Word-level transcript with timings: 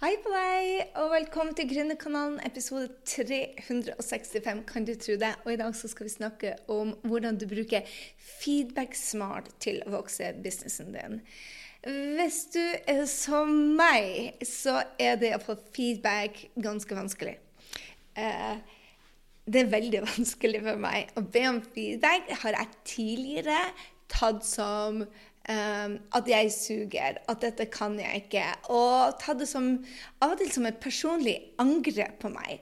Hei 0.00 0.14
på 0.24 0.30
deg, 0.32 0.94
og 0.96 1.10
velkommen 1.12 1.52
til 1.52 1.66
Gründerkanalen, 1.68 2.38
episode 2.48 2.86
365, 3.04 4.62
kan 4.64 4.86
du 4.88 4.94
tro 4.96 5.18
det. 5.20 5.34
Og 5.44 5.50
i 5.52 5.58
dag 5.60 5.74
skal 5.76 6.06
vi 6.06 6.12
snakke 6.14 6.52
om 6.72 6.94
hvordan 7.04 7.36
du 7.36 7.44
bruker 7.50 7.84
feedback 8.16 8.96
smart 8.96 9.50
til 9.60 9.82
å 9.84 9.92
vokse 9.98 10.30
businessen 10.40 10.96
din. 10.96 11.20
Hvis 12.16 12.40
du 12.56 12.62
er 12.88 13.04
som 13.12 13.52
meg, 13.76 14.40
så 14.40 14.78
er 14.96 15.20
det 15.20 15.34
å 15.36 15.42
få 15.44 15.58
feedback 15.76 16.46
ganske 16.56 16.96
vanskelig. 16.96 17.36
Eh, 18.16 18.56
det 19.52 19.66
er 19.66 19.72
veldig 19.76 20.04
vanskelig 20.14 20.64
for 20.64 20.80
meg 20.80 21.12
å 21.12 21.28
be 21.28 21.44
om 21.52 21.60
feedback. 21.76 22.32
Har 22.40 22.56
jeg 22.56 22.78
tidligere 22.96 23.66
tatt 24.08 24.48
som 24.48 25.04
Um, 25.48 25.94
at 26.12 26.28
jeg 26.28 26.50
suger, 26.52 27.16
at 27.26 27.40
dette 27.40 27.64
kan 27.72 27.94
jeg 27.98 28.26
ikke. 28.26 28.42
Og 28.70 29.16
ta 29.18 29.32
det 29.34 29.48
som, 29.48 29.70
av 30.20 30.34
og 30.34 30.42
til 30.42 30.50
som 30.52 30.68
et 30.68 30.76
personlig 30.82 31.32
angrep 31.58 32.18
på 32.20 32.28
meg. 32.30 32.60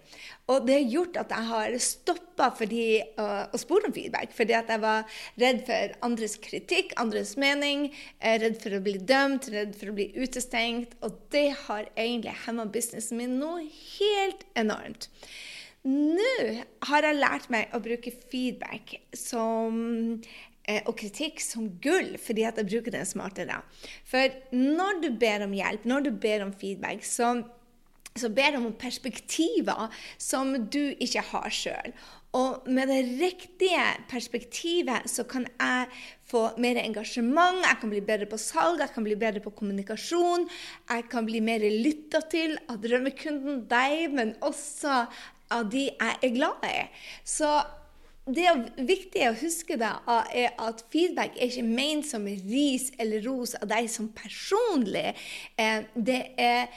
Og 0.48 0.62
det 0.64 0.76
har 0.76 0.94
gjort 0.94 1.18
at 1.20 1.34
jeg 1.34 1.48
har 1.50 1.74
stoppa 1.82 2.48
uh, 2.54 3.50
å 3.50 3.60
spore 3.60 3.90
om 3.90 3.96
feedback, 3.96 4.30
fordi 4.32 4.56
at 4.56 4.70
jeg 4.70 4.80
var 4.86 5.18
redd 5.42 5.64
for 5.66 5.98
andres 6.06 6.38
kritikk, 6.40 6.94
andres 7.02 7.34
mening, 7.36 7.90
redd 8.22 8.56
for 8.62 8.78
å 8.78 8.82
bli 8.86 8.96
dømt, 9.02 9.50
redd 9.52 9.74
for 9.76 9.90
å 9.90 9.98
bli 9.98 10.08
utestengt. 10.14 10.94
Og 11.02 11.18
det 11.34 11.48
har 11.66 11.90
egentlig 11.98 12.38
hemma 12.46 12.70
businessen 12.72 13.18
min 13.20 13.36
noe 13.42 13.66
helt 13.98 14.46
enormt. 14.56 15.10
Nå 15.88 16.32
har 16.88 17.04
jeg 17.06 17.20
lært 17.20 17.50
meg 17.52 17.74
å 17.74 17.82
bruke 17.82 18.10
feedback 18.30 18.96
som 19.16 20.18
Eh, 20.18 20.57
og 20.84 20.96
kritikk 21.00 21.40
som 21.42 21.70
gull, 21.82 22.16
fordi 22.20 22.44
at 22.48 22.58
jeg 22.60 22.68
bruker 22.68 22.94
den 22.94 23.06
smartere. 23.08 23.62
For 24.08 24.34
når 24.54 25.02
du 25.04 25.08
ber 25.20 25.46
om 25.46 25.54
hjelp, 25.56 25.86
når 25.88 26.08
du 26.08 26.12
ber 26.12 26.44
om 26.44 26.52
feedback, 26.52 27.06
så, 27.08 27.38
så 28.18 28.28
ber 28.28 28.54
du 28.54 28.60
om 28.60 28.72
perspektiver 28.76 29.88
som 30.20 30.52
du 30.68 30.82
ikke 31.00 31.24
har 31.32 31.48
sjøl. 31.54 31.96
Og 32.36 32.68
med 32.68 32.90
det 32.92 33.00
riktige 33.22 33.84
perspektivet 34.10 35.08
så 35.08 35.24
kan 35.24 35.46
jeg 35.48 35.86
få 36.28 36.42
mer 36.60 36.76
engasjement, 36.82 37.62
jeg 37.64 37.80
kan 37.80 37.92
bli 37.94 38.02
bedre 38.04 38.28
på 38.28 38.36
salg, 38.36 38.82
jeg 38.82 38.92
kan 38.92 39.06
bli 39.06 39.16
bedre 39.16 39.40
på 39.40 39.54
kommunikasjon, 39.56 40.44
jeg 40.90 41.08
kan 41.08 41.24
bli 41.24 41.40
mer 41.40 41.64
lytta 41.64 42.20
til 42.28 42.58
av 42.68 42.82
drømmekunden 42.84 43.64
deg, 43.70 44.12
men 44.12 44.36
også 44.44 45.06
av 45.56 45.70
de 45.72 45.86
jeg 45.88 46.20
er 46.20 46.34
glad 46.36 46.68
i. 46.68 46.84
Så 47.24 47.48
det 48.34 48.84
viktige 48.88 49.30
å 49.32 49.38
huske 49.40 49.78
da, 49.80 49.98
er 50.34 50.52
at 50.60 50.84
feedback 50.92 51.36
er 51.36 51.48
ikke 51.48 51.64
ment 51.66 52.08
som 52.08 52.26
ris 52.28 52.90
eller 53.00 53.24
ros 53.24 53.54
av 53.58 53.68
deg 53.70 53.88
som 53.92 54.10
personlig. 54.16 55.14
Eh, 55.56 55.82
det 55.94 56.22
er 56.38 56.68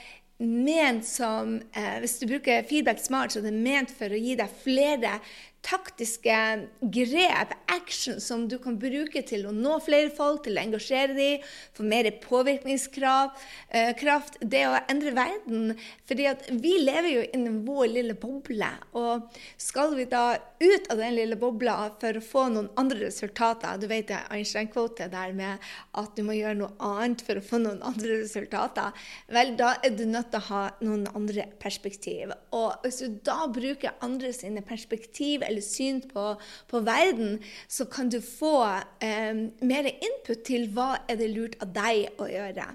ment 0.42 1.06
som 1.06 1.54
eh, 1.76 1.98
Hvis 2.02 2.18
du 2.18 2.26
bruker 2.26 2.64
feedback 2.66 2.98
smart, 2.98 3.32
så 3.32 3.40
er 3.40 3.50
det 3.50 3.62
ment 3.62 3.92
for 3.94 4.10
å 4.10 4.18
gi 4.18 4.34
deg 4.38 4.60
flere 4.64 5.18
taktiske 5.62 6.36
grep, 6.80 7.52
action, 7.70 8.20
som 8.20 8.48
du 8.48 8.58
kan 8.62 8.76
bruke 8.80 9.22
til 9.26 9.46
å 9.46 9.52
nå 9.54 9.78
flere 9.84 10.10
folk, 10.14 10.42
til 10.44 10.58
å 10.58 10.62
engasjere 10.62 11.14
dem, 11.16 11.44
få 11.76 11.86
mer 11.86 12.08
påvirkningskraft. 12.24 13.42
Eh, 13.70 13.92
det 14.40 14.64
å 14.66 14.80
endre 14.90 15.12
verden. 15.16 15.76
fordi 16.06 16.26
at 16.26 16.42
vi 16.50 16.78
lever 16.82 17.08
jo 17.08 17.22
innen 17.34 17.62
vår 17.64 17.86
lille 17.86 18.14
boble. 18.14 18.68
Og 18.92 19.22
skal 19.56 19.94
vi 19.94 20.04
da 20.04 20.36
ut 20.62 20.90
av 20.90 20.98
den 20.98 21.14
lille 21.16 21.36
bobla 21.36 21.76
for 22.00 22.18
å 22.18 22.22
få 22.22 22.48
noen 22.52 22.68
andre 22.78 23.06
resultater 23.06 23.78
Du 23.80 23.86
vet 23.90 24.08
det 24.08 24.18
Einstein-kvote 24.30 25.08
der 25.10 25.32
med 25.32 25.58
at 25.98 26.16
du 26.16 26.22
må 26.26 26.36
gjøre 26.36 26.58
noe 26.60 26.76
annet 26.78 27.22
for 27.24 27.38
å 27.38 27.44
få 27.44 27.58
noen 27.62 27.82
andre 27.86 28.20
resultater. 28.22 28.92
Vel, 29.32 29.54
da 29.56 29.74
er 29.82 29.96
du 29.96 30.04
nødt 30.06 30.30
til 30.32 30.42
å 30.42 30.48
ha 30.50 30.62
noen 30.82 31.06
andre 31.14 31.46
perspektiv. 31.62 32.34
Og 32.52 32.84
hvis 32.84 33.02
du 33.02 33.18
da 33.24 33.46
bruker 33.52 33.96
andre 34.04 34.32
sine 34.36 34.62
perspektiv 34.66 35.42
eller 35.52 35.64
syn 35.64 36.02
på, 36.10 36.32
på 36.70 36.84
verden, 36.86 37.36
så 37.68 37.86
kan 37.90 38.10
du 38.12 38.18
få 38.24 38.56
eh, 39.04 39.44
mer 39.62 39.90
input 39.92 40.46
til 40.48 40.70
hva 40.74 40.94
er 41.06 41.20
det 41.20 41.30
lurt 41.34 41.60
av 41.62 41.74
deg 41.76 42.22
å 42.22 42.30
gjøre. 42.30 42.72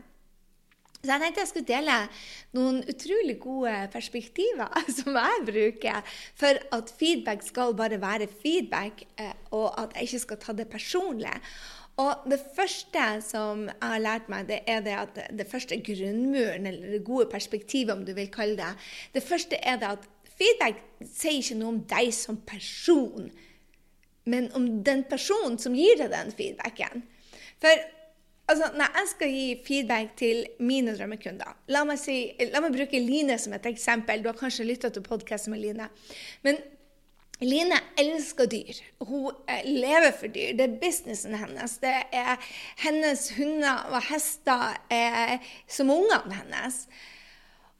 Så 0.97 1.13
jeg 1.13 1.21
tenkte 1.21 1.43
jeg 1.43 1.49
skulle 1.51 1.69
dele 1.69 1.95
noen 2.57 2.79
utrolig 2.89 3.37
gode 3.39 3.73
perspektiver 3.93 4.73
som 4.97 5.15
jeg 5.15 5.45
bruker 5.47 6.13
for 6.35 6.59
at 6.75 6.93
feedback 6.99 7.45
skal 7.45 7.75
bare 7.77 8.01
være 8.01 8.27
feedback, 8.27 9.05
eh, 9.21 9.35
og 9.55 9.71
at 9.79 9.95
jeg 9.95 10.09
ikke 10.09 10.23
skal 10.25 10.41
ta 10.43 10.57
det 10.57 10.69
personlig. 10.71 11.35
Og 11.97 12.27
det 12.29 12.37
første 12.53 13.03
som 13.25 13.63
jeg 13.65 13.81
har 13.81 14.01
lært 14.03 14.27
meg, 14.29 14.45
det 14.49 14.59
er 14.69 14.83
det 14.85 14.93
at 14.93 15.15
det 15.33 15.47
første 15.49 15.79
grunnmuren, 15.81 16.67
eller 16.69 16.91
det 16.93 17.05
gode 17.05 17.25
perspektivet, 17.31 17.93
om 17.95 18.03
du 18.05 18.13
vil 18.13 18.29
kalle 18.29 18.57
det, 18.59 18.73
det 19.15 19.23
første 19.25 19.57
er 19.57 19.79
det 19.81 19.95
at 19.95 20.05
Feedback 20.37 20.81
sier 21.05 21.41
ikke 21.41 21.57
noe 21.57 21.73
om 21.75 21.83
deg 21.89 22.13
som 22.15 22.39
person, 22.47 23.29
men 24.27 24.49
om 24.57 24.65
den 24.85 25.03
personen 25.09 25.57
som 25.61 25.75
gir 25.77 25.97
deg 25.99 26.11
den 26.13 26.33
feedbacken. 26.35 27.05
For 27.61 27.83
altså, 28.51 28.71
når 28.77 28.97
jeg 28.99 29.11
skal 29.13 29.33
gi 29.33 29.45
feedback 29.65 30.15
til 30.19 30.43
mine 30.59 30.93
drømmekunder 30.97 31.55
La 31.73 31.83
meg, 31.87 31.99
si, 32.01 32.19
la 32.51 32.61
meg 32.63 32.75
bruke 32.75 33.01
Line 33.01 33.37
som 33.41 33.55
et 33.57 33.69
eksempel. 33.69 34.21
Du 34.21 34.29
har 34.31 34.37
kanskje 34.39 34.67
lytta 34.67 34.91
til 34.93 35.05
podkasten 35.05 35.55
med 35.55 35.63
Line. 35.63 35.89
Men 36.45 36.61
Line 37.41 37.77
elsker 38.01 38.49
dyr. 38.49 38.79
Hun 39.05 39.33
eh, 39.49 39.65
lever 39.65 40.13
for 40.17 40.33
dyr. 40.33 40.55
Det 40.57 40.65
er 40.65 40.79
businessen 40.81 41.37
hennes. 41.37 41.77
Det 41.83 41.93
er 42.13 42.47
hennes 42.81 43.27
hunder 43.37 43.91
og 43.91 44.01
hester 44.09 44.79
eh, 44.93 45.37
som 45.69 45.93
ungene 45.93 46.39
hennes. 46.41 46.87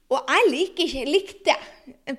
Og 0.08 0.30
jeg 0.32 0.50
liker 0.52 0.84
ikke, 0.86 1.04
likte 1.12 1.56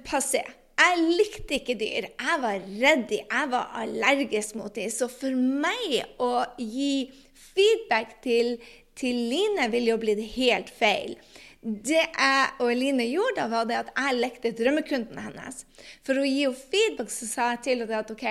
passé. 0.05 0.43
Jeg 0.79 0.99
likte 1.17 1.57
ikke 1.57 1.75
dyr. 1.79 2.07
Jeg 2.07 2.35
var 2.43 2.59
redd 2.61 3.07
dem. 3.09 3.25
Jeg 3.25 3.47
var 3.51 3.73
allergisk 3.81 4.55
mot 4.55 4.71
dem. 4.75 4.91
Så 4.93 5.09
for 5.11 5.33
meg 5.35 5.97
å 6.21 6.45
gi 6.61 7.09
feedback 7.49 8.19
til, 8.23 8.55
til 8.95 9.17
Line 9.31 9.67
vil 9.73 9.89
jo 9.91 9.97
bli 9.99 10.15
helt 10.37 10.69
feil. 10.71 11.17
Det 11.59 11.99
jeg 11.99 12.43
og 12.63 12.69
Eline 12.71 13.03
gjorde, 13.03 13.35
da, 13.35 13.45
var 13.51 13.65
det 13.67 13.75
at 13.75 13.89
jeg 13.91 14.15
lekte 14.15 14.51
drømmekunden 14.55 15.17
hennes. 15.19 15.65
For 16.07 16.15
å 16.15 16.23
gi 16.23 16.45
henne 16.45 16.55
feedback 16.55 17.09
så 17.11 17.25
sa 17.27 17.47
jeg 17.51 17.59
til 17.65 17.81
henne 17.83 17.97
at 17.99 18.11
OK, 18.13 18.23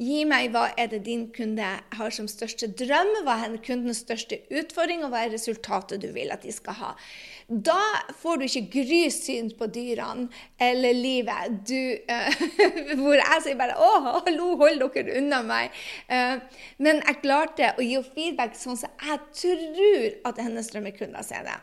gi 0.00 0.22
meg 0.24 0.54
hva 0.54 0.70
er 0.80 0.88
det 0.88 1.02
din 1.04 1.26
kunde 1.36 1.66
har 1.68 2.14
som 2.16 2.30
største 2.32 2.70
drøm, 2.72 3.10
hva 3.26 3.34
er 3.44 3.58
kundens 3.66 4.00
største 4.06 4.38
utfordring, 4.48 5.04
og 5.04 5.12
hva 5.12 5.26
er 5.26 5.34
resultatet 5.34 6.00
du 6.00 6.08
vil 6.14 6.32
at 6.32 6.46
de 6.46 6.54
skal 6.56 6.78
ha. 6.78 6.92
Da 7.52 7.76
får 8.22 8.40
du 8.40 8.46
ikke 8.46 8.62
grysyn 8.78 9.50
på 9.58 9.68
dyrene 9.74 10.30
eller 10.56 10.96
livet. 10.96 11.58
Du, 11.68 11.76
uh, 12.08 12.46
hvor 13.02 13.18
jeg 13.20 13.42
sier 13.44 13.58
bare 13.60 13.76
'Å, 13.76 13.90
hallo, 14.24 14.54
hold 14.62 14.80
dere 14.80 15.18
unna 15.20 15.42
meg'. 15.44 15.76
Uh, 16.08 16.40
men 16.80 17.04
jeg 17.04 17.20
klarte 17.20 17.74
å 17.76 17.84
gi 17.84 17.98
henne 17.98 18.16
feedback 18.16 18.56
sånn 18.56 18.80
som 18.80 18.96
jeg 19.04 19.20
tror 19.42 20.18
at 20.32 20.40
hennes 20.40 20.72
drømmekunder 20.72 21.28
ser 21.28 21.44
det. 21.50 21.58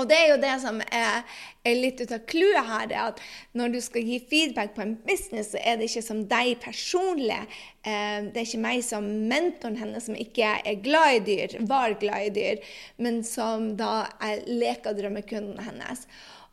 Og 0.00 0.08
det 0.08 0.16
er 0.16 0.30
jo 0.30 0.38
det 0.40 0.54
som 0.62 0.78
er, 0.80 1.26
er 1.68 1.76
litt 1.76 2.00
ut 2.00 2.12
av 2.16 2.22
clouet 2.30 2.68
her, 2.70 2.86
er 2.88 3.10
at 3.10 3.20
når 3.58 3.74
du 3.74 3.80
skal 3.84 4.06
gi 4.08 4.16
feedback 4.30 4.72
på 4.76 4.84
en 4.86 4.94
business, 5.04 5.52
så 5.52 5.60
er 5.60 5.76
det 5.76 5.90
ikke 5.90 6.04
som 6.06 6.22
deg 6.30 6.54
personlig. 6.62 7.42
Eh, 7.84 8.30
det 8.30 8.40
er 8.40 8.48
ikke 8.48 8.62
meg 8.64 8.80
som 8.86 9.06
mentoren 9.28 9.76
hennes 9.80 10.08
som 10.08 10.16
ikke 10.16 10.56
er 10.64 10.80
glad 10.80 11.18
i 11.18 11.22
dyr, 11.28 11.58
var 11.68 11.98
glad 12.00 12.30
i 12.30 12.34
dyr, 12.38 12.74
men 12.96 13.20
som 13.28 13.74
da 13.80 14.06
er 14.24 14.40
leker 14.48 14.96
drømmekunden 14.96 15.60
hennes. 15.68 16.08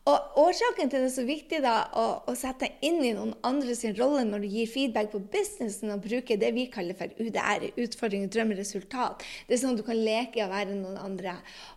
Og 0.08 0.38
Årsaken 0.40 0.88
til 0.88 1.02
det 1.02 1.08
er 1.10 1.12
så 1.12 1.22
viktig 1.28 1.58
da, 1.60 1.74
å, 2.00 2.04
å 2.30 2.34
sette 2.38 2.64
deg 2.64 2.84
inn 2.88 3.02
i 3.04 3.10
noen 3.12 3.34
andre 3.44 3.74
sin 3.76 3.92
rolle 3.98 4.22
når 4.24 4.44
du 4.44 4.54
gir 4.54 4.70
feedback 4.70 5.10
på 5.12 5.20
businessen 5.34 5.92
og 5.92 6.00
bruker 6.06 6.38
det 6.40 6.48
vi 6.56 6.64
kaller 6.72 6.96
for 6.96 7.12
UDR, 7.20 7.66
utfordring, 7.82 8.24
drøm, 8.32 8.54
resultat. 8.56 9.26
Det 9.44 9.56
er 9.56 9.60
sånn 9.60 9.76
at 9.76 9.82
du 9.82 9.84
kan 9.84 10.00
leke 10.00 10.46
å 10.46 10.48
være 10.48 10.78
noen 10.78 10.96
andre. 11.02 11.34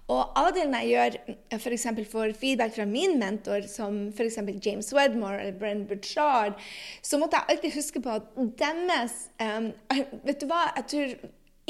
Og 0.07 0.21
av 0.39 0.47
og 0.47 0.55
til 0.55 0.71
når 0.71 0.85
jeg 0.85 0.93
gjør 0.93 1.19
f.eks. 1.57 1.85
får 2.13 2.33
feedback 2.39 2.77
fra 2.77 2.87
min 2.87 3.17
mentor, 3.19 3.67
som 3.67 3.99
f.eks. 4.15 4.39
James 4.63 4.93
Wedmore 4.95 5.41
eller 5.41 5.59
Brenn 5.59 5.83
Burchard, 5.89 6.55
så 7.03 7.19
måtte 7.19 7.41
jeg 7.41 7.57
alltid 7.57 7.77
huske 7.81 8.05
på 8.05 8.15
at 8.15 8.31
deres 8.61 9.19
um, 9.43 9.71
Vet 10.27 10.39
du 10.39 10.47
hva, 10.47 10.63
jeg 10.79 10.89
tror 10.93 11.15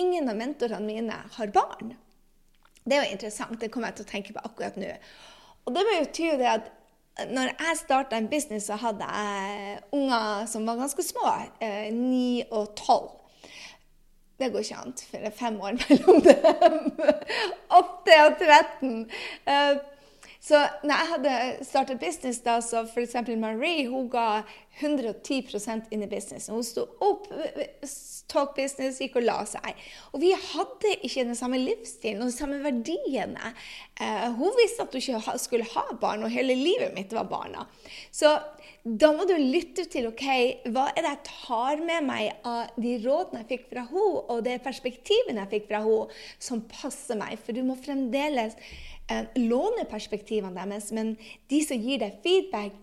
ingen 0.02 0.30
av 0.30 0.38
mentorene 0.38 0.86
mine 0.86 1.20
har 1.40 1.58
barn. 1.58 1.96
Det 2.86 2.98
er 2.98 3.06
jo 3.06 3.14
interessant. 3.18 3.58
Det 3.62 3.74
kommer 3.74 3.90
jeg 3.90 4.02
til 4.02 4.10
å 4.10 4.14
tenke 4.14 4.38
på 4.38 4.46
akkurat 4.46 4.78
nå. 4.78 4.94
Og 5.66 5.76
det 5.76 5.84
betyr 5.90 6.32
jo 6.34 6.38
det 6.42 6.52
at 6.52 6.72
når 7.32 7.52
jeg 7.52 7.78
starta 7.78 8.18
en 8.18 8.30
business, 8.32 8.66
så 8.66 8.76
hadde 8.80 9.06
jeg 9.06 9.80
unger 9.92 10.46
som 10.50 10.68
var 10.68 10.80
ganske 10.80 11.04
små. 11.04 11.34
Eh, 11.62 11.94
ni 11.94 12.44
og 12.50 12.72
tolv. 12.80 13.12
Det 14.40 14.50
går 14.52 14.64
ikke 14.64 14.78
an, 14.82 14.94
for 15.10 15.18
det 15.22 15.30
er 15.30 15.38
fem 15.38 15.60
år 15.62 15.76
mellom 15.82 16.22
dem. 16.26 16.80
Åtte 17.78 18.20
og 18.26 18.40
13. 18.42 19.10
Eh, 19.48 19.82
Så 20.42 20.58
når 20.84 20.90
jeg 20.90 21.08
hadde 21.12 21.66
startet 21.66 22.00
business, 22.00 22.40
da, 22.42 22.56
så 22.66 22.80
f.eks. 22.88 23.14
Marie 23.38 23.84
hun 23.90 24.08
ga 24.10 24.42
110 24.80 25.92
inn 25.92 26.04
i 26.04 26.08
business. 26.08 26.50
Hun 26.50 26.64
sto 26.64 26.86
opp, 27.04 27.28
tok 28.32 28.56
business, 28.56 29.02
gikk 29.02 29.18
og 29.20 29.26
la 29.28 29.42
seg. 29.50 29.84
Og 30.16 30.24
vi 30.24 30.32
hadde 30.32 30.94
ikke 31.04 31.26
den 31.28 31.38
samme 31.38 31.60
livsstilen 31.62 32.24
og 32.24 32.32
de 32.32 32.36
samme 32.36 32.62
verdiene. 32.64 33.52
Uh, 34.00 34.32
hun 34.40 34.56
visste 34.58 34.86
at 34.86 34.96
hun 34.96 35.04
ikke 35.04 35.38
skulle 35.44 35.68
ha 35.74 35.86
barn, 36.02 36.24
og 36.26 36.34
hele 36.34 36.56
livet 36.58 36.96
mitt 36.96 37.14
var 37.16 37.30
barna. 37.30 37.68
Så 38.14 38.32
da 38.82 39.12
må 39.14 39.28
du 39.30 39.36
lytte 39.38 39.86
til 39.92 40.08
ok, 40.10 40.28
hva 40.74 40.88
er 40.90 41.04
det 41.04 41.10
jeg 41.12 41.26
tar 41.28 41.84
med 41.86 42.08
meg 42.08 42.48
av 42.48 42.72
de 42.82 42.96
rådene 43.04 43.44
jeg 43.44 43.50
fikk 43.52 43.68
fra 43.74 43.84
henne, 43.92 44.24
og 44.34 44.46
det 44.48 44.62
perspektivene 44.66 45.44
jeg 45.44 45.52
fikk 45.52 45.68
fra 45.70 45.84
henne, 45.84 46.22
som 46.42 46.64
passer 46.72 47.20
meg. 47.20 47.38
For 47.44 47.54
du 47.54 47.62
må 47.68 47.76
fremdeles 47.78 48.56
eh, 49.12 49.28
låne 49.44 49.86
perspektivene 49.92 50.56
deres, 50.58 50.90
men 50.98 51.14
de 51.52 51.62
som 51.68 51.84
gir 51.84 52.02
deg 52.02 52.24
feedback, 52.26 52.74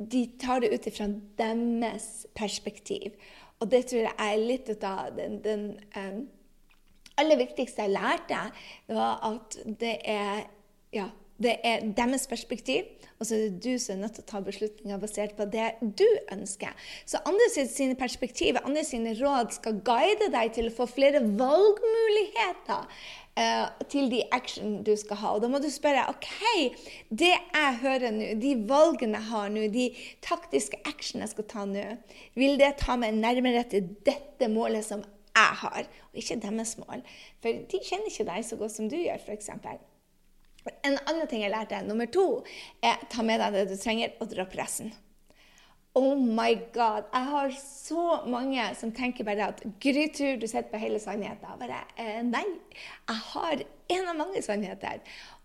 de 0.00 0.24
tar 0.40 0.64
det 0.64 0.72
ut 0.72 0.88
fra 0.96 1.08
deres 1.38 2.26
perspektiv. 2.34 3.12
Og 3.60 3.70
det 3.70 3.86
tror 3.90 4.06
jeg 4.06 4.16
er 4.16 4.40
litt 4.40 4.70
av 4.84 5.10
den, 5.16 5.40
den 5.44 5.64
um, 5.96 6.22
aller 7.20 7.40
viktigste 7.40 7.84
jeg 7.84 7.92
lærte, 7.92 8.46
det 8.88 8.96
var 8.96 9.20
at 9.26 9.58
det 9.80 9.96
er, 10.08 10.46
ja, 10.96 11.10
det 11.40 11.58
er 11.64 11.84
deres 11.96 12.26
perspektiv. 12.28 12.88
Og 13.20 13.26
så 13.28 13.36
er 13.36 13.50
det 13.50 13.64
du 13.64 13.76
som 13.76 13.98
er 13.98 14.00
nødt 14.06 14.14
til 14.16 14.24
å 14.24 14.30
ta 14.30 14.40
beslutninger 14.44 15.00
basert 15.00 15.34
på 15.36 15.44
det 15.52 15.66
du 15.98 16.06
ønsker. 16.32 16.72
Så 17.04 17.20
andre 17.28 17.50
sine 17.52 17.96
perspektiver, 18.00 18.64
andre 18.64 18.84
sine 18.88 19.12
råd 19.18 19.52
skal 19.58 19.82
guide 19.84 20.30
deg 20.32 20.54
til 20.56 20.70
å 20.70 20.74
få 20.78 20.86
flere 20.88 21.20
valgmuligheter 21.20 23.04
til 23.90 24.10
de 24.12 24.20
action 24.34 24.80
du 24.84 24.92
skal 24.98 25.20
ha. 25.20 25.34
Og 25.34 25.42
da 25.42 25.50
må 25.50 25.60
du 25.62 25.68
spørre 25.72 26.08
OK, 26.10 26.28
det 27.08 27.32
jeg 27.32 27.78
hører 27.82 28.12
nå, 28.14 28.32
de 28.40 28.54
valgene 28.68 29.20
jeg 29.20 29.30
har 29.30 29.52
nå, 29.54 29.68
de 29.72 29.86
taktiske 30.24 30.80
action 30.88 31.24
jeg 31.24 31.32
skal 31.32 31.48
ta 31.50 31.64
nå, 31.68 31.86
vil 32.38 32.58
det 32.60 32.74
ta 32.82 32.98
meg 33.00 33.16
nærmere 33.18 33.64
til 33.70 33.92
dette 34.06 34.50
målet 34.52 34.86
som 34.86 35.04
jeg 35.30 35.60
har, 35.62 35.86
og 36.10 36.20
ikke 36.20 36.40
deres 36.42 36.74
mål? 36.82 37.04
For 37.40 37.62
de 37.70 37.84
kjenner 37.86 38.10
ikke 38.10 38.28
deg 38.28 38.46
så 38.46 38.58
godt 38.60 38.76
som 38.76 38.90
du 38.90 38.98
gjør, 38.98 39.22
f.eks. 39.22 39.52
En 40.84 40.98
annen 40.98 41.28
ting 41.30 41.44
jeg 41.44 41.52
lærte, 41.54 41.80
nummer 41.86 42.10
to, 42.12 42.42
er 42.84 43.00
ta 43.12 43.24
med 43.24 43.40
deg 43.40 43.56
det 43.56 43.70
du 43.70 43.78
trenger, 43.80 44.12
og 44.20 44.34
dropp 44.34 44.58
resten. 44.58 44.92
Oh 45.98 46.14
my 46.14 46.54
god! 46.72 47.08
Jeg 47.12 47.26
har 47.32 47.50
så 47.58 48.20
mange 48.30 48.62
som 48.78 48.92
tenker 48.94 49.26
bare 49.26 49.48
at 49.50 49.62
Grytur, 49.82 50.36
du 50.38 50.46
sitter 50.46 50.68
på 50.70 50.78
hele 50.78 51.00
sannheten. 51.02 51.58
Bare, 51.58 51.80
eh, 51.98 52.20
nei, 52.22 52.44
jeg 53.08 53.16
har 53.32 53.64
en 53.96 54.10
av 54.12 54.16
mange 54.20 54.42
sannheter. 54.42 55.00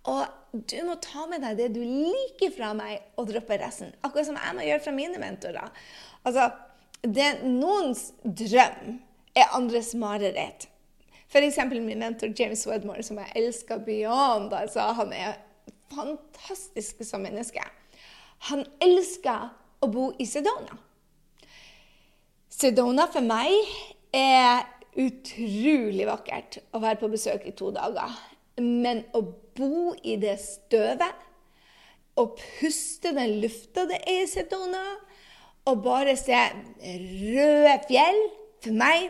Og 0.06 0.62
du 0.70 0.78
må 0.86 1.00
ta 1.02 1.26
med 1.26 1.42
deg 1.42 1.58
det 1.58 1.72
du 1.74 1.82
liker 1.82 2.54
fra 2.54 2.76
meg, 2.78 3.02
og 3.18 3.32
droppe 3.32 3.58
resten. 3.58 3.96
Akkurat 4.06 4.30
som 4.30 4.38
jeg 4.38 4.58
må 4.58 4.68
gjøre 4.68 4.86
fra 4.86 4.94
mine 4.94 5.22
mentorer. 5.24 5.74
Altså, 6.24 6.52
det 7.02 7.32
noens 7.44 8.12
drøm 8.22 9.00
er 9.36 9.58
andres 9.58 9.96
mareritt. 9.98 10.70
F.eks. 11.26 11.58
min 11.74 12.00
mentor 12.00 12.30
James 12.38 12.68
Wedmore, 12.70 13.04
som 13.04 13.18
jeg 13.18 13.34
elsker 13.36 13.82
beyond. 13.82 14.54
Altså, 14.54 14.94
han 14.94 15.14
er 15.14 15.40
fantastisk 15.90 17.02
som 17.02 17.26
menneske. 17.26 17.66
Han 18.52 18.62
elsker 18.84 19.50
å 19.86 19.92
bo 19.92 20.06
i 20.20 20.28
Sedona. 20.30 20.78
Sedona 22.50 23.08
for 23.12 23.26
meg 23.26 23.52
er 24.16 24.64
utrolig 24.96 26.06
vakkert 26.08 26.62
å 26.74 26.82
være 26.84 27.00
på 27.02 27.12
besøk 27.12 27.46
i 27.50 27.56
to 27.58 27.72
dager. 27.76 28.14
Men 28.62 29.04
å 29.16 29.22
bo 29.58 29.94
i 30.04 30.16
det 30.20 30.38
støvet, 30.40 31.24
å 32.16 32.30
puste 32.32 33.12
den 33.16 33.42
lufta 33.42 33.84
det 33.90 34.00
er 34.08 34.22
i 34.24 34.30
Sedona, 34.32 34.84
og 35.66 35.82
bare 35.84 36.14
se 36.20 36.38
røde 36.80 37.74
fjell 37.90 38.20
For 38.62 38.76
meg 38.78 39.10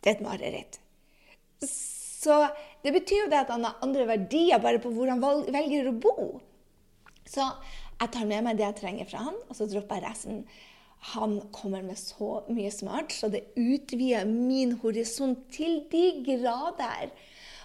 det 0.00 0.10
er 0.10 0.16
et 0.16 0.24
mareritt. 0.24 0.78
Så 1.64 2.40
det 2.84 2.92
betyr 2.92 3.22
jo 3.22 3.30
det 3.32 3.42
at 3.44 3.52
han 3.52 3.64
har 3.64 3.78
andre 3.84 4.04
verdier 4.08 4.60
bare 4.60 4.80
på 4.80 4.92
hvor 4.92 5.08
han 5.08 5.22
velger 5.22 5.88
å 5.88 5.94
bo. 6.00 6.16
Så 7.28 7.46
jeg 8.00 8.12
tar 8.14 8.28
med 8.28 8.46
meg 8.46 8.58
det 8.58 8.66
jeg 8.66 8.78
trenger 8.80 9.10
fra 9.10 9.26
han, 9.28 9.36
og 9.48 9.58
så 9.58 9.68
dropper 9.70 10.00
jeg 10.00 10.06
resten. 10.08 10.40
Han 11.14 11.36
kommer 11.52 11.84
med 11.84 11.98
så 12.00 12.40
mye 12.48 12.72
smart, 12.72 13.12
så 13.12 13.28
det 13.32 13.44
utvider 13.60 14.24
min 14.28 14.78
horisont 14.80 15.44
til 15.52 15.82
de 15.92 16.04
grader. 16.24 17.12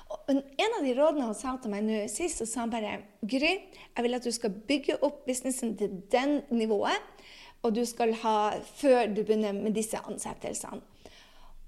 Og 0.10 0.31
en 0.34 0.76
av 0.76 0.84
de 0.84 0.94
rådene 0.98 1.28
han 1.30 1.38
sa 1.38 1.54
til 1.62 1.72
meg 1.72 1.86
nå 1.86 2.02
sist, 2.12 2.42
så 2.42 2.48
sa 2.50 2.64
han 2.66 2.74
bare 2.74 2.98
Gry, 3.22 3.54
jeg 3.96 4.06
vil 4.06 4.18
at 4.18 4.26
du 4.26 4.31
skal 4.34 4.56
bygge 4.70 4.98
opp 5.06 5.22
businessen 5.28 5.76
til 5.78 6.00
den 6.12 6.42
nivået, 6.50 7.06
og 7.64 7.76
du 7.76 7.84
skal 7.86 8.16
ha 8.24 8.38
før 8.80 9.12
du 9.12 9.22
begynner 9.22 9.54
med 9.56 9.76
disse 9.78 10.00
ansettelsene. 10.00 10.81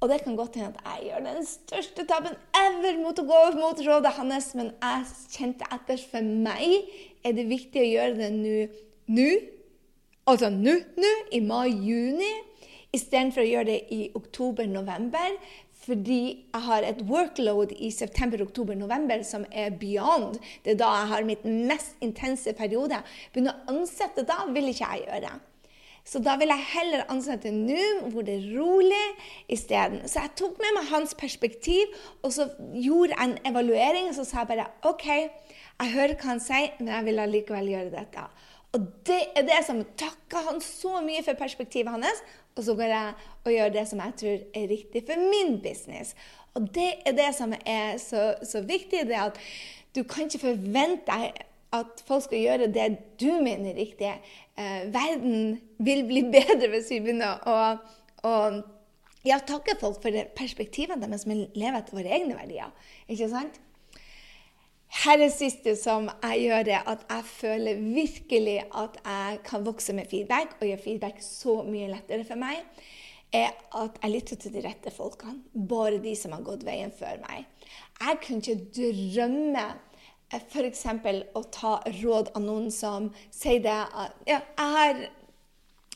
Og 0.01 0.09
det 0.09 0.23
kan 0.23 0.35
godt 0.35 0.55
hende 0.57 0.73
at 0.73 0.87
jeg 0.87 1.11
gjør 1.11 1.25
den 1.27 1.43
største 1.45 2.03
tabben 2.09 2.37
ever 2.57 2.95
mot 3.03 3.19
å 3.21 3.25
gå 3.27 3.41
mot 3.59 3.81
rådet 3.85 4.15
hans, 4.15 4.47
men 4.57 4.71
jeg 4.73 5.03
kjente 5.35 5.67
etter. 5.75 6.01
For 6.09 6.25
meg 6.25 6.87
er 7.23 7.35
det 7.37 7.49
viktig 7.49 7.81
å 7.81 7.89
gjøre 7.89 8.15
det 8.19 8.31
nå. 9.11 9.31
Altså 10.29 10.51
nå, 10.53 10.77
nå, 11.01 11.11
i 11.33 11.41
mai-juni, 11.43 12.31
istedenfor 12.95 13.43
å 13.43 13.49
gjøre 13.49 13.69
det 13.71 13.81
i 13.95 14.01
oktober-november. 14.17 15.37
Fordi 15.81 16.21
jeg 16.53 16.61
har 16.67 16.85
et 16.85 16.99
workload 17.09 17.71
i 17.73 17.89
september, 17.93 18.43
oktober, 18.45 18.77
november 18.77 19.23
som 19.25 19.47
er 19.49 19.73
beyond. 19.81 20.37
Det 20.61 20.75
er 20.75 20.81
da 20.81 20.91
jeg 20.99 21.09
har 21.15 21.25
mitt 21.25 21.45
mest 21.45 21.97
intense 22.05 22.53
periode. 22.57 23.01
Begynne 23.33 23.55
å 23.55 23.73
ansette 23.73 24.27
da 24.29 24.43
vil 24.53 24.69
ikke 24.69 24.91
jeg 24.91 25.07
gjøre. 25.07 25.39
Så 26.05 26.21
da 26.21 26.33
vil 26.41 26.49
jeg 26.49 26.69
heller 26.71 27.03
ansette 27.13 27.51
nå, 27.53 27.81
hvor 28.13 28.25
det 28.25 28.39
er 28.39 28.47
rolig, 28.57 29.07
isteden. 29.53 30.01
Så 30.09 30.23
jeg 30.23 30.33
tok 30.37 30.57
med 30.61 30.77
meg 30.77 30.89
hans 30.89 31.13
perspektiv, 31.17 31.93
og 32.25 32.33
så 32.33 32.47
gjorde 32.73 33.13
jeg 33.13 33.27
en 33.27 33.37
evaluering. 33.51 34.09
Og 34.09 34.17
så 34.17 34.25
sa 34.25 34.41
jeg 34.41 34.51
bare 34.53 34.69
OK, 34.89 35.07
jeg 35.81 35.93
hører 35.95 36.15
hva 36.15 36.29
han 36.33 36.41
sier, 36.43 36.73
men 36.79 36.93
jeg 36.93 37.07
vil 37.07 37.23
allikevel 37.23 37.69
gjøre 37.71 37.93
dette. 37.93 38.25
Og 38.71 38.85
det 39.07 39.19
er 39.35 39.47
det 39.47 39.59
som 39.67 39.81
takker 39.99 40.47
han 40.47 40.61
så 40.63 41.01
mye 41.03 41.23
for 41.25 41.39
perspektivet 41.39 41.91
hans. 41.91 42.21
Og 42.55 42.65
så 42.67 42.75
går 42.75 42.91
jeg 42.91 43.13
og 43.45 43.53
gjør 43.55 43.73
det 43.73 43.85
som 43.89 44.01
jeg 44.03 44.17
tror 44.21 44.43
er 44.61 44.67
riktig 44.71 45.03
for 45.07 45.29
min 45.31 45.57
business. 45.63 46.13
Og 46.55 46.67
det 46.75 46.89
er 47.07 47.15
det 47.15 47.29
som 47.35 47.55
er 47.65 47.95
så, 48.01 48.33
så 48.43 48.61
viktig, 48.67 49.05
det 49.07 49.19
at 49.19 49.39
du 49.95 50.03
kan 50.07 50.27
ikke 50.27 50.45
forvente 50.45 51.07
deg 51.07 51.41
at 51.71 52.03
folk 52.07 52.25
skal 52.25 52.43
gjøre 52.43 52.67
det 52.75 52.87
du 53.19 53.29
mener 53.43 53.71
er 53.71 53.79
riktig. 53.79 54.11
Eh, 54.59 54.83
verden 54.91 55.57
vil 55.79 56.03
bli 56.07 56.25
bedre 56.35 56.71
hvis 56.73 56.91
vi 56.91 56.99
begynner 57.03 57.39
å, 57.47 57.57
å 58.27 58.33
ja, 59.27 59.39
takke 59.39 59.77
folk 59.79 60.01
for 60.03 60.31
perspektivene 60.35 60.99
deres, 61.03 61.27
men 61.29 61.45
leve 61.55 61.79
etter 61.79 61.99
våre 61.99 62.15
egne 62.19 62.35
verdier. 62.39 62.71
Ikke 63.07 63.31
sant? 63.31 63.59
Her 64.91 65.15
er 65.15 65.21
det 65.23 65.33
siste 65.33 65.75
som 65.79 66.09
jeg 66.09 66.41
gjør, 66.45 66.65
det 66.67 66.79
at 66.93 67.05
jeg 67.07 67.27
føler 67.29 67.79
virkelig 67.79 68.57
at 68.75 68.97
jeg 69.05 69.37
kan 69.47 69.63
vokse 69.65 69.95
med 69.95 70.09
feedback, 70.11 70.57
og 70.59 70.67
gjøre 70.67 70.83
feedback 70.83 71.21
så 71.23 71.61
mye 71.63 71.87
lettere 71.93 72.27
for 72.27 72.39
meg, 72.41 72.59
er 73.31 73.53
at 73.79 74.01
jeg 74.03 74.11
lytter 74.11 74.41
til 74.41 74.53
de 74.57 74.65
rette 74.65 74.91
folkene. 74.91 75.39
Bare 75.55 76.01
de 76.03 76.11
som 76.19 76.35
har 76.35 76.43
gått 76.43 76.65
veien 76.67 76.91
før 76.91 77.21
meg. 77.23 77.47
Jeg 78.01 78.19
kunne 78.25 78.43
ikke 78.43 78.67
drømme 78.75 79.65
f.eks. 80.31 80.85
å 81.35 81.41
ta 81.51 81.73
råd 82.01 82.33
av 82.35 82.43
noen 82.43 82.69
som 82.71 83.09
sier 83.31 83.63
det 83.63 83.79
ja, 84.27 84.39
jeg 84.39 84.75
har 84.75 85.01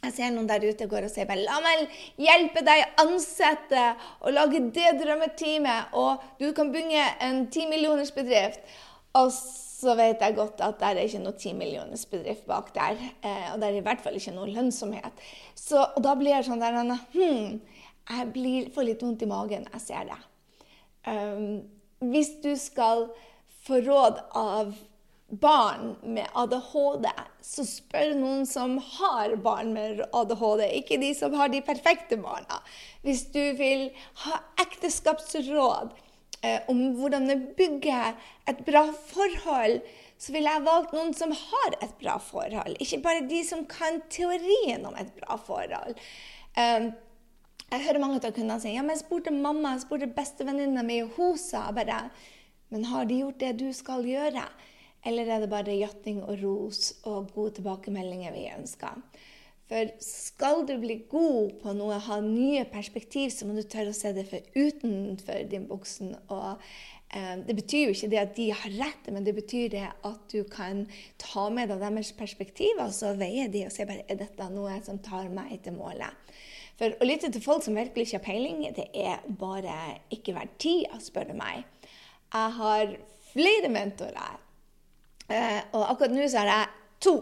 jeg 0.06 0.16
ser 0.16 0.34
noen 0.34 0.48
der 0.50 0.64
ute 0.66 0.88
går 0.90 1.08
og 1.08 1.14
sier 1.14 1.28
bare, 1.30 1.44
la 1.46 1.60
meg 1.64 1.86
hjelpe 2.22 2.64
deg 2.66 3.02
ansette 3.04 3.86
og 4.22 4.34
lage 4.36 4.64
det 4.76 4.96
drømmeteamet, 5.02 5.94
og 5.98 6.24
du 6.42 6.50
kan 6.58 6.72
bygge 6.74 7.06
en 7.26 7.46
timillionersbedrift. 7.54 8.62
Og 9.16 9.32
så 9.32 9.96
vet 10.00 10.24
jeg 10.24 10.36
godt 10.36 10.62
at 10.64 10.80
det 10.80 10.90
er 10.90 11.02
ikke 11.04 11.24
noe 11.24 11.40
timillionersbedrift 11.40 12.48
bak 12.50 12.72
der. 12.76 13.00
Eh, 13.24 13.48
og 13.54 13.60
det 13.62 13.70
er 13.70 13.80
i 13.80 13.84
hvert 13.86 14.04
fall 14.04 14.18
ikke 14.18 14.34
noe 14.36 14.50
lønnsomhet. 14.52 15.24
Så, 15.56 15.82
og 15.84 16.02
da 16.04 16.16
blir 16.20 16.36
jeg 16.36 16.48
sånn 16.48 16.64
der 16.64 16.78
hm, 17.14 17.60
Jeg 18.06 18.26
blir, 18.34 18.72
får 18.74 18.90
litt 18.90 19.04
vondt 19.04 19.24
i 19.26 19.30
magen 19.30 19.68
jeg 19.74 19.82
ser 19.84 20.10
det. 20.12 20.20
Um, 21.06 21.64
hvis 22.12 22.36
du 22.44 22.52
skal 22.58 23.08
få 23.66 23.80
råd 23.86 24.22
av 24.38 24.74
barn 25.30 25.96
med 26.04 26.28
ADHD, 26.38 27.08
så 27.42 27.66
spør 27.66 28.14
noen 28.20 28.46
som 28.46 28.78
har 28.78 29.36
barn 29.42 29.74
med 29.74 30.04
ADHD, 30.14 30.66
ikke 30.80 31.00
de 31.02 31.12
som 31.18 31.34
har 31.38 31.50
de 31.50 31.64
perfekte 31.66 32.18
barna. 32.22 32.62
Hvis 33.06 33.26
du 33.34 33.42
vil 33.58 33.88
ha 34.26 34.40
ekteskapsråd 34.62 35.96
eh, 36.46 36.62
om 36.72 36.84
hvordan 37.00 37.30
du 37.30 37.48
bygger 37.58 38.14
et 38.50 38.62
bra 38.68 38.86
forhold, 39.10 39.82
så 40.22 40.32
ville 40.32 40.54
jeg 40.54 40.68
valgt 40.68 40.94
noen 40.96 41.12
som 41.18 41.34
har 41.36 41.80
et 41.82 41.98
bra 42.00 42.20
forhold. 42.22 42.78
Ikke 42.80 43.02
bare 43.04 43.26
de 43.28 43.42
som 43.48 43.66
kan 43.68 44.00
teorien 44.14 44.86
om 44.88 44.96
et 45.00 45.10
bra 45.18 45.40
forhold. 45.42 45.98
Eh, 46.56 46.94
jeg 47.66 47.82
hører 47.88 48.00
mange 48.00 48.22
av 48.22 48.30
kundene 48.30 48.62
si 48.62 48.76
ja, 48.76 48.86
men 48.86 48.94
jeg 48.94 49.08
spurte 49.08 49.34
mamma, 49.34 49.74
jeg 49.74 49.88
spurte 49.88 50.14
bestevenninna 50.14 50.86
mi, 50.86 51.02
hun 51.18 51.34
sa 51.42 51.66
bare 51.74 52.06
men 52.74 52.88
har 52.90 53.06
de 53.06 53.20
gjort 53.22 53.40
det 53.40 53.52
du 53.62 53.68
skal 53.76 54.06
gjøre? 54.08 54.42
Eller 55.06 55.30
er 55.30 55.44
det 55.44 55.52
bare 55.52 55.78
jatting 55.78 56.24
og 56.24 56.42
ros 56.42 56.92
og 57.04 57.32
gode 57.36 57.60
tilbakemeldinger 57.60 58.34
vi 58.36 58.50
ønsker? 58.56 59.02
For 59.66 59.90
skal 60.04 60.62
du 60.70 60.76
bli 60.78 61.00
god 61.10 61.56
på 61.64 61.74
noe, 61.74 61.98
ha 61.98 62.20
nye 62.22 62.68
perspektiv, 62.70 63.32
så 63.34 63.48
må 63.48 63.56
du 63.56 63.64
tørre 63.66 63.94
å 63.94 63.98
se 63.98 64.12
det 64.14 64.28
for 64.30 64.46
utenfor 64.54 65.48
din 65.50 65.66
buksen. 65.66 66.12
Og 66.30 66.62
eh, 67.10 67.32
det 67.48 67.56
betyr 67.58 67.88
jo 67.88 67.96
ikke 67.96 68.12
det 68.12 68.20
at 68.22 68.36
de 68.38 68.52
har 68.54 68.76
rett, 68.78 69.10
men 69.10 69.26
det 69.26 69.34
betyr 69.38 69.72
det 69.74 69.88
at 69.90 70.28
du 70.30 70.44
kan 70.54 70.84
ta 71.22 71.48
med 71.50 71.74
deg 71.74 71.82
deres 71.82 72.14
perspektiver, 72.14 72.86
og 72.86 72.94
så 72.94 73.16
veie 73.18 73.48
de 73.50 73.66
og 73.66 73.74
se 73.74 73.90
bare 73.90 74.06
er 74.06 74.22
dette 74.22 74.52
noe 74.54 74.78
som 74.86 75.02
tar 75.02 75.34
meg 75.34 75.58
til 75.66 75.80
målet. 75.80 76.14
For 76.78 76.94
å 77.00 77.08
lytte 77.08 77.32
til 77.32 77.42
folk 77.42 77.66
som 77.66 77.78
virkelig 77.80 78.10
ikke 78.10 78.20
har 78.20 78.26
peiling, 78.28 78.64
det 78.76 78.90
er 78.94 79.26
bare 79.42 79.98
ikke 80.14 80.36
verdt 80.36 80.58
tida, 80.62 81.00
spør 81.02 81.32
du 81.32 81.38
meg. 81.40 81.64
Jeg 82.36 82.58
har 82.60 82.98
flere 83.32 83.72
mentorer, 83.72 84.42
og 85.30 85.82
akkurat 85.92 86.14
nå 86.14 86.28
så 86.30 86.44
har 86.44 86.52
jeg 86.52 86.68
to 87.06 87.16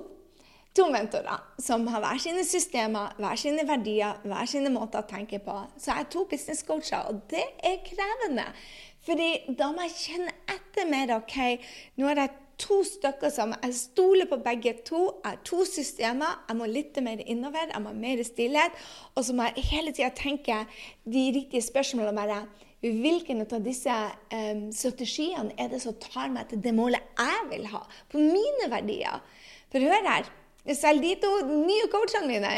to 0.73 0.87
mentorer 0.89 1.41
som 1.61 1.85
har 1.93 2.01
hver 2.01 2.21
sine 2.21 2.43
systemer, 2.47 3.13
hver 3.21 3.37
sine 3.37 3.65
verdier, 3.67 4.17
hver 4.25 4.47
sine 4.49 4.71
måter 4.73 5.03
å 5.03 5.09
tenke 5.09 5.37
på. 5.43 5.57
Så 5.77 5.91
jeg 5.91 6.05
er 6.05 6.09
to 6.15 6.23
business-coacher, 6.31 7.11
og 7.11 7.19
det 7.29 7.43
er 7.61 7.83
krevende. 7.85 8.47
Fordi 9.05 9.29
da 9.59 9.69
må 9.73 9.85
jeg 9.85 9.97
kjenne 9.99 10.33
etter 10.49 10.89
mer. 10.89 11.17
ok, 11.19 11.37
Nå 11.99 12.09
er 12.09 12.21
det 12.21 12.29
to 12.61 12.79
stykker 12.87 13.31
som 13.33 13.53
jeg 13.53 13.75
stoler 13.75 14.29
på 14.29 14.39
begge 14.41 14.75
to. 14.87 15.03
Jeg 15.19 15.29
har 15.29 15.39
to 15.45 15.63
systemer. 15.67 16.39
Jeg 16.47 16.57
må 16.57 16.69
lytte 16.71 17.03
mer 17.05 17.21
innover, 17.25 17.69
jeg 17.69 17.81
må 17.83 17.91
ha 17.91 17.97
mer 18.05 18.23
stillhet. 18.23 18.77
Og 19.15 19.25
så 19.27 19.35
må 19.35 19.49
jeg 19.49 19.67
hele 19.69 19.93
tida 19.93 20.09
tenke 20.15 20.63
de 21.05 21.25
riktige 21.35 21.61
spørsmålene. 21.61 22.15
bare, 22.15 22.45
Hvilken 22.83 23.45
av 23.45 23.61
disse 23.63 23.93
um, 24.35 24.65
strategiene 24.75 25.55
er 25.55 25.69
det 25.71 25.79
som 25.85 25.95
tar 26.03 26.31
meg 26.33 26.49
til 26.51 26.59
det 26.63 26.73
målet 26.75 27.03
jeg 27.15 27.45
vil 27.53 27.67
ha? 27.71 27.83
På 28.11 28.19
mine 28.19 28.67
verdier. 28.71 29.21
For 29.71 29.79
hør 29.79 30.09
her. 30.09 30.27
Selv 30.75 31.03
de 31.03 31.13
to 31.19 31.31
nye 31.47 31.87
coachene 31.91 32.27
mine, 32.27 32.51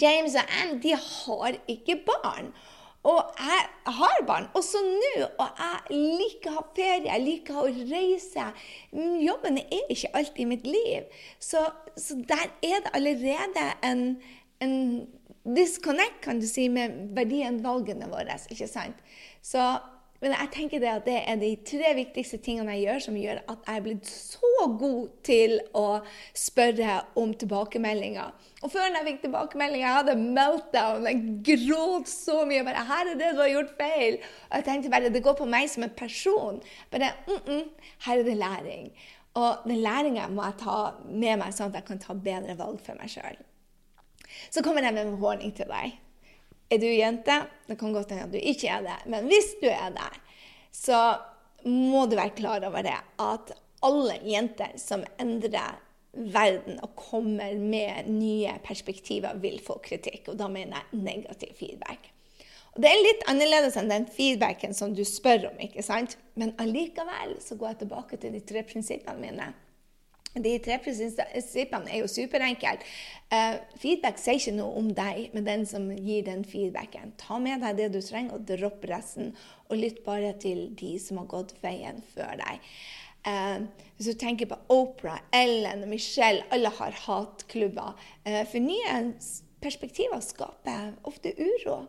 James 0.00 0.36
og 0.36 0.52
Anne, 0.60 0.80
de 0.82 0.94
har 0.96 1.56
ikke 1.68 1.98
barn. 2.06 2.52
Og 3.06 3.20
jeg 3.38 3.92
har 3.98 4.22
barn, 4.26 4.48
også 4.54 4.80
nå. 4.84 5.26
Og 5.38 5.60
jeg 5.60 5.98
liker 6.20 6.50
å 6.50 6.56
ha 6.56 6.64
ferie, 6.76 7.06
jeg 7.06 7.24
liker 7.24 7.60
å 7.60 7.66
reise. 7.70 8.48
Jobben 9.22 9.60
er 9.62 9.92
ikke 9.92 10.10
alltid 10.18 10.42
i 10.42 10.48
mitt 10.50 10.66
liv. 10.66 11.20
Så, 11.38 11.62
så 11.96 12.18
der 12.28 12.48
er 12.66 12.82
det 12.82 12.94
allerede 12.98 13.68
en, 13.86 14.02
en 14.64 14.74
disconnect, 15.54 16.22
kan 16.24 16.40
du 16.40 16.46
si, 16.50 16.68
med 16.72 17.14
verdien 17.16 17.60
valgene 17.64 18.08
våre. 18.10 18.38
ikke 18.50 18.68
sant? 18.70 18.98
Så 19.42 19.62
men 20.22 20.32
jeg 20.32 20.48
tenker 20.54 20.80
det 20.80 20.88
at 20.88 21.04
det 21.06 21.16
er 21.28 21.36
de 21.40 21.50
tre 21.68 21.90
viktigste 21.98 22.38
tingene 22.44 22.72
jeg 22.76 22.86
gjør, 22.86 23.00
som 23.04 23.16
gjør 23.20 23.40
at 23.52 23.66
jeg 23.68 23.78
er 23.78 23.82
blitt 23.84 24.08
så 24.08 24.68
god 24.80 25.10
til 25.26 25.58
å 25.76 25.86
spørre 26.36 26.94
om 27.20 27.34
tilbakemeldinger. 27.36 28.30
Og 28.64 28.72
før 28.72 28.88
jeg 28.88 29.06
fikk 29.10 29.20
tilbakemeldinger, 29.26 29.84
jeg 29.84 29.98
hadde 29.98 30.14
meltdown. 30.22 31.08
Jeg 31.10 31.34
gråt 31.50 32.08
så 32.08 32.44
mye. 32.48 32.64
bare, 32.64 32.86
'Her 32.86 33.12
er 33.12 33.18
det 33.20 33.34
du 33.34 33.42
har 33.42 33.52
gjort 33.52 33.76
feil.' 33.76 34.18
Og 34.50 34.54
jeg 34.56 34.64
tenkte 34.64 34.90
bare 34.90 35.12
det 35.12 35.22
går 35.22 35.36
på 35.36 35.44
meg 35.44 35.68
som 35.68 35.82
en 35.82 35.90
person. 35.90 36.62
Bare, 36.90 37.12
mm 37.28 37.42
-mm, 37.46 37.68
Her 38.06 38.18
er 38.18 38.22
det 38.22 38.36
læring. 38.36 38.92
Og 39.34 39.56
den 39.68 39.82
læringa 39.82 40.28
må 40.28 40.42
jeg 40.44 40.54
ta 40.58 40.94
med 41.08 41.38
meg, 41.38 41.52
sånn 41.52 41.68
at 41.68 41.74
jeg 41.74 41.84
kan 41.84 41.98
ta 41.98 42.14
bedre 42.14 42.56
valg 42.58 42.80
for 42.80 42.94
meg 42.94 43.08
sjøl. 43.08 43.36
Så 44.50 44.62
kommer 44.64 44.84
jeg 44.84 44.96
med 44.96 45.06
en 45.06 45.20
warning 45.22 45.54
til 45.56 45.68
deg. 45.70 45.96
Er 46.70 46.82
du 46.82 46.86
jente? 46.90 47.38
Det 47.68 47.78
kan 47.78 47.94
godt 47.94 48.10
hende 48.14 48.26
at 48.26 48.34
du 48.34 48.40
ikke 48.40 48.70
er 48.72 48.84
det. 48.86 48.98
Men 49.10 49.28
hvis 49.30 49.54
du 49.60 49.68
er 49.70 49.92
det, 49.94 50.12
så 50.74 51.00
må 51.66 52.06
du 52.06 52.16
være 52.18 52.34
klar 52.36 52.64
over 52.66 52.84
det 52.86 52.96
at 53.22 53.54
alle 53.86 54.18
jenter 54.26 54.74
som 54.80 55.04
endrer 55.20 55.78
verden 56.16 56.78
og 56.82 56.94
kommer 56.96 57.54
med 57.60 58.08
nye 58.08 58.54
perspektiver, 58.64 59.36
vil 59.42 59.60
få 59.62 59.78
kritikk. 59.84 60.30
Og 60.32 60.38
da 60.40 60.48
mener 60.48 60.80
jeg 60.80 61.02
negativ 61.04 61.52
feedback. 61.58 62.10
Og 62.74 62.82
Det 62.82 62.90
er 62.90 63.04
litt 63.04 63.22
annerledes 63.30 63.76
enn 63.80 63.88
den 63.88 64.08
feedbacken 64.12 64.74
som 64.76 64.94
du 64.94 65.04
spør 65.08 65.50
om, 65.50 65.60
ikke 65.64 65.84
sant? 65.84 66.18
Men 66.36 66.54
allikevel 66.60 67.38
så 67.40 67.56
går 67.56 67.72
jeg 67.72 67.78
tilbake 67.84 68.18
til 68.20 68.34
de 68.36 68.42
tre 68.44 68.64
prinsippene 68.68 69.22
mine. 69.22 69.46
De 70.36 70.52
tre 70.60 70.76
prinsippene 70.84 71.88
er 71.88 72.02
jo 72.02 72.08
superenkle. 72.10 72.74
Uh, 73.32 73.56
feedback 73.80 74.20
sier 74.20 74.36
ikke 74.36 74.52
noe 74.58 74.76
om 74.78 74.90
deg, 74.94 75.30
men 75.32 75.46
den 75.46 75.64
som 75.68 75.88
gir 75.90 76.26
den 76.26 76.44
feedbacken. 76.46 77.14
Ta 77.20 77.40
med 77.42 77.64
deg 77.64 77.80
det 77.80 77.88
du 77.94 78.02
trenger, 78.04 78.36
og 78.36 78.44
dropp 78.50 78.84
resten. 78.90 79.32
Og 79.70 79.80
lytt 79.80 80.02
bare 80.04 80.34
til 80.42 80.68
de 80.78 80.92
som 81.02 81.22
har 81.22 81.30
gått 81.32 81.56
veien 81.64 82.02
før 82.12 82.36
deg. 82.42 82.70
Uh, 83.26 83.64
hvis 83.96 84.12
du 84.12 84.20
tenker 84.20 84.50
på 84.50 84.60
Oprah, 84.70 85.24
Ellen, 85.34 85.88
Michelle, 85.90 86.44
alle 86.54 86.70
har 86.78 87.00
hatklubber. 87.06 87.96
Uh, 88.28 88.44
for 88.44 88.62
nye 88.62 89.00
perspektiver 89.64 90.20
skaper 90.22 90.92
ofte 91.08 91.32
uro. 91.40 91.86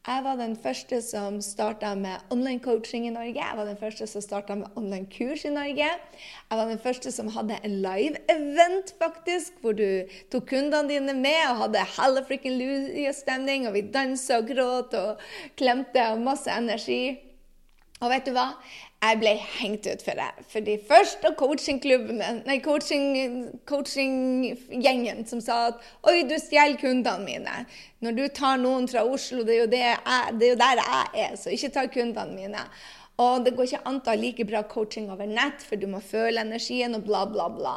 Jeg 0.00 0.22
var 0.24 0.38
den 0.40 0.54
første 0.56 1.02
som 1.04 1.34
starta 1.44 1.90
med 1.94 2.22
online 2.32 2.62
coaching 2.64 3.04
i 3.04 3.10
Norge. 3.12 3.36
Jeg 3.36 3.56
var 3.56 3.66
den 3.68 3.76
første 3.76 4.06
som 4.08 4.22
starta 4.24 4.54
med 4.56 4.72
online 4.80 5.04
kurs 5.12 5.44
i 5.44 5.52
Norge. 5.52 5.90
Jeg 5.90 6.56
var 6.56 6.70
den 6.70 6.80
første 6.80 7.12
som 7.12 7.28
hadde 7.28 7.58
en 7.60 7.74
live-event, 7.84 8.94
faktisk, 8.96 9.58
hvor 9.60 9.76
du 9.76 10.08
tok 10.32 10.46
kundene 10.54 10.88
dine 10.88 11.12
med 11.12 11.42
og 11.50 11.60
hadde 11.66 11.84
hallafrickin-stemning, 11.98 13.68
og 13.68 13.76
vi 13.76 13.84
dansa 13.92 14.40
og 14.40 14.48
gråt 14.48 14.96
og 14.96 15.20
klemte 15.60 16.06
og 16.14 16.24
masse 16.24 16.48
energi. 16.48 17.18
Og 18.00 18.08
vet 18.08 18.24
du 18.24 18.32
hva? 18.32 18.54
Jeg 19.00 19.16
ble 19.16 19.30
hengt 19.56 19.86
ut 19.88 20.02
for 20.04 20.18
det. 20.18 20.44
Fordi 20.52 20.74
først 20.88 21.22
av 21.24 21.32
coachingklubben, 21.40 22.20
nei, 22.44 22.58
coaching, 22.60 23.46
coachinggjengen 23.68 25.24
som 25.28 25.40
sa 25.40 25.60
at 25.70 25.86
Oi, 26.10 26.18
du 26.28 26.36
stjeler 26.36 26.76
kundene 26.80 27.24
mine. 27.24 27.62
Når 28.04 28.18
du 28.18 28.24
tar 28.36 28.60
noen 28.60 28.88
fra 28.92 29.06
Oslo, 29.08 29.40
det 29.48 29.56
er 29.56 29.72
det 29.72 29.82
jeg, 29.86 30.36
det 30.36 30.50
er 30.50 30.52
jo 30.52 30.60
der 30.60 30.82
jeg 30.84 31.24
er, 31.24 31.38
så 31.40 31.54
ikke 31.56 31.72
ta 31.78 31.86
kundene 31.88 32.36
mine. 32.36 32.66
Og 33.20 33.44
det 33.44 33.54
går 33.56 33.70
ikke 33.70 33.82
an 33.88 34.00
å 34.00 34.12
ha 34.12 34.16
like 34.20 34.44
bra 34.48 34.62
coaching 34.68 35.08
over 35.12 35.28
nett, 35.28 35.64
for 35.64 35.80
du 35.80 35.88
må 35.88 36.00
føle 36.04 36.44
energien 36.44 36.96
og 36.96 37.08
bla, 37.08 37.24
bla, 37.28 37.48
bla. 37.52 37.74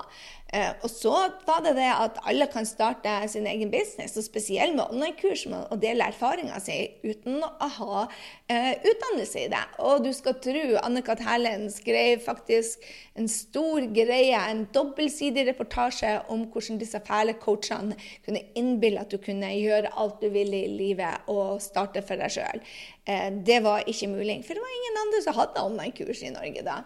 Eh, 0.53 0.69
og 0.85 0.89
så 0.91 1.13
var 1.47 1.63
det 1.65 1.71
det 1.79 1.87
at 1.89 2.19
alle 2.29 2.45
kan 2.51 2.65
starte 2.69 3.09
sin 3.31 3.47
egen 3.49 3.71
business, 3.73 4.13
og 4.19 4.25
spesielt 4.27 4.75
med 4.77 4.85
online-kurs 4.85 5.47
og 5.49 5.79
dele 5.81 6.05
erfaringa 6.11 6.59
si 6.61 6.75
uten 7.01 7.41
å 7.41 7.69
ha 7.79 8.03
eh, 8.51 8.77
utdannelse 8.77 9.47
i 9.47 9.49
det. 9.49 9.63
Og 9.81 10.05
du 10.05 10.11
skal 10.13 10.37
tro 10.43 10.77
Anne-Kat. 10.83 11.23
Hærland 11.25 11.71
skrev 11.73 12.21
faktisk 12.21 12.85
en 13.17 13.29
stor 13.31 13.87
greie, 13.95 14.37
en 14.37 14.65
dobbeltsidig 14.75 15.47
reportasje 15.49 16.13
om 16.33 16.45
hvordan 16.53 16.81
disse 16.81 17.01
fæle 17.07 17.33
coachene 17.41 17.97
kunne 18.25 18.45
innbille 18.59 19.01
at 19.01 19.09
du 19.09 19.17
kunne 19.23 19.49
gjøre 19.57 19.93
alt 19.97 20.21
du 20.21 20.29
ville 20.33 20.65
i 20.67 20.73
livet 20.73 21.29
og 21.33 21.63
starte 21.65 22.05
for 22.05 22.21
deg 22.21 22.33
sjøl. 22.37 22.61
Eh, 23.09 23.29
det 23.41 23.63
var 23.65 23.89
ikke 23.89 24.13
mulig, 24.13 24.43
for 24.45 24.53
det 24.53 24.61
var 24.61 24.77
ingen 24.77 25.05
andre 25.07 25.25
som 25.25 25.41
hadde 25.41 25.69
online-kurs 25.71 26.27
i 26.27 26.35
Norge 26.35 26.67
da. 26.67 26.83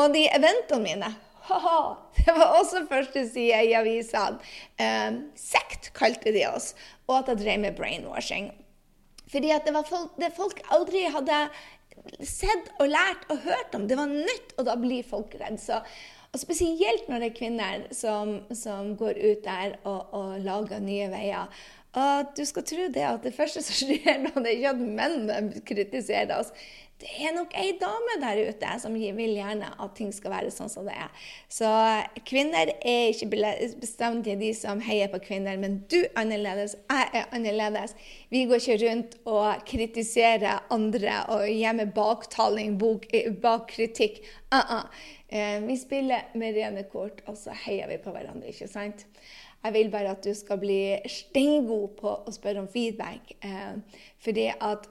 Og 0.00 0.14
de 0.16 0.24
eventene 0.32 0.82
mine 0.82 1.18
ha-ha! 1.48 1.78
Det 2.16 2.34
var 2.36 2.56
også 2.60 2.84
første 2.90 3.24
side 3.28 3.62
i 3.68 3.74
avisene. 3.78 4.38
Um, 4.78 5.20
sekt 5.38 5.90
kalte 5.98 6.32
de 6.34 6.44
oss, 6.48 6.72
og 7.08 7.22
at 7.22 7.32
jeg 7.32 7.42
drev 7.42 7.62
med 7.66 7.78
brainwashing. 7.78 8.52
Fordi 9.32 9.52
at 9.54 9.66
det 9.66 9.74
var 9.74 9.86
folk, 9.88 10.12
det 10.20 10.32
folk 10.36 10.60
aldri 10.74 11.06
hadde 11.10 11.44
sett 12.26 12.72
og 12.80 12.90
lært 12.90 13.28
og 13.32 13.44
hørt 13.46 13.76
om. 13.76 13.86
Det 13.88 13.98
var 13.98 14.10
nytt, 14.10 14.56
og 14.58 14.66
da 14.68 14.76
blir 14.80 15.06
folk 15.06 15.34
redde. 15.40 15.82
og 16.32 16.40
spesielt 16.40 17.08
når 17.08 17.20
det 17.20 17.28
er 17.30 17.36
kvinner 17.36 17.86
som, 17.92 18.40
som 18.56 18.94
går 18.96 19.18
ut 19.20 19.44
der 19.44 19.78
og, 19.84 20.12
og 20.12 20.40
lager 20.40 20.80
nye 20.80 21.10
veier. 21.12 21.48
Og 21.92 22.30
du 22.36 22.44
skal 22.48 22.64
tro 22.64 22.86
det 22.94 23.04
at 23.04 23.26
det 23.26 23.34
første 23.36 23.60
som 23.64 23.76
skjer 23.76 24.22
nå, 24.22 24.32
det 24.40 24.48
er 24.48 24.56
ikke 24.56 24.72
at 24.72 24.86
menn 25.00 25.52
kritiserer 25.68 26.38
oss 26.38 26.54
det 27.02 27.10
er 27.26 27.32
nok 27.34 27.54
ei 27.58 27.72
dame 27.80 28.14
der 28.22 28.40
ute 28.46 28.74
som 28.78 28.94
vil 28.94 29.34
gjerne 29.34 29.72
at 29.82 29.94
ting 29.98 30.12
skal 30.14 30.30
være 30.36 30.52
sånn 30.54 30.70
som 30.70 30.86
det 30.86 30.94
er. 30.94 31.10
Så 31.50 31.68
kvinner 32.28 32.70
er 32.78 33.10
ikke 33.10 33.26
bestandig 33.82 34.36
de 34.38 34.52
som 34.54 34.82
heier 34.84 35.10
på 35.10 35.18
kvinner, 35.24 35.58
men 35.58 35.80
du 35.90 35.98
er 35.98 36.12
annerledes, 36.22 36.76
jeg 36.86 37.08
er 37.18 37.34
annerledes. 37.34 37.96
Vi 38.30 38.44
går 38.46 38.62
ikke 38.62 38.78
rundt 38.84 39.18
og 39.26 39.66
kritiserer 39.66 40.62
andre 40.74 41.18
og 41.34 41.48
gjemmer 41.50 41.90
baktaling 41.96 42.78
bak 42.78 43.66
kritikk. 43.74 44.22
Uh 44.52 44.60
-uh. 44.60 44.86
Vi 45.66 45.76
spiller 45.76 46.28
med 46.34 46.54
rene 46.54 46.82
kort, 46.82 47.22
og 47.26 47.36
så 47.36 47.50
heier 47.64 47.88
vi 47.88 47.96
på 47.96 48.10
hverandre, 48.10 48.48
ikke 48.48 48.68
sant? 48.68 49.06
Jeg 49.62 49.74
vil 49.76 49.92
bare 49.92 50.16
at 50.16 50.24
du 50.24 50.34
skal 50.34 50.58
bli 50.58 50.80
steingod 51.06 51.94
på 52.00 52.16
å 52.26 52.34
spørre 52.34 52.64
om 52.64 52.70
feedback. 52.70 53.36
Eh, 53.46 54.02
fordi 54.22 54.48
at 54.58 54.88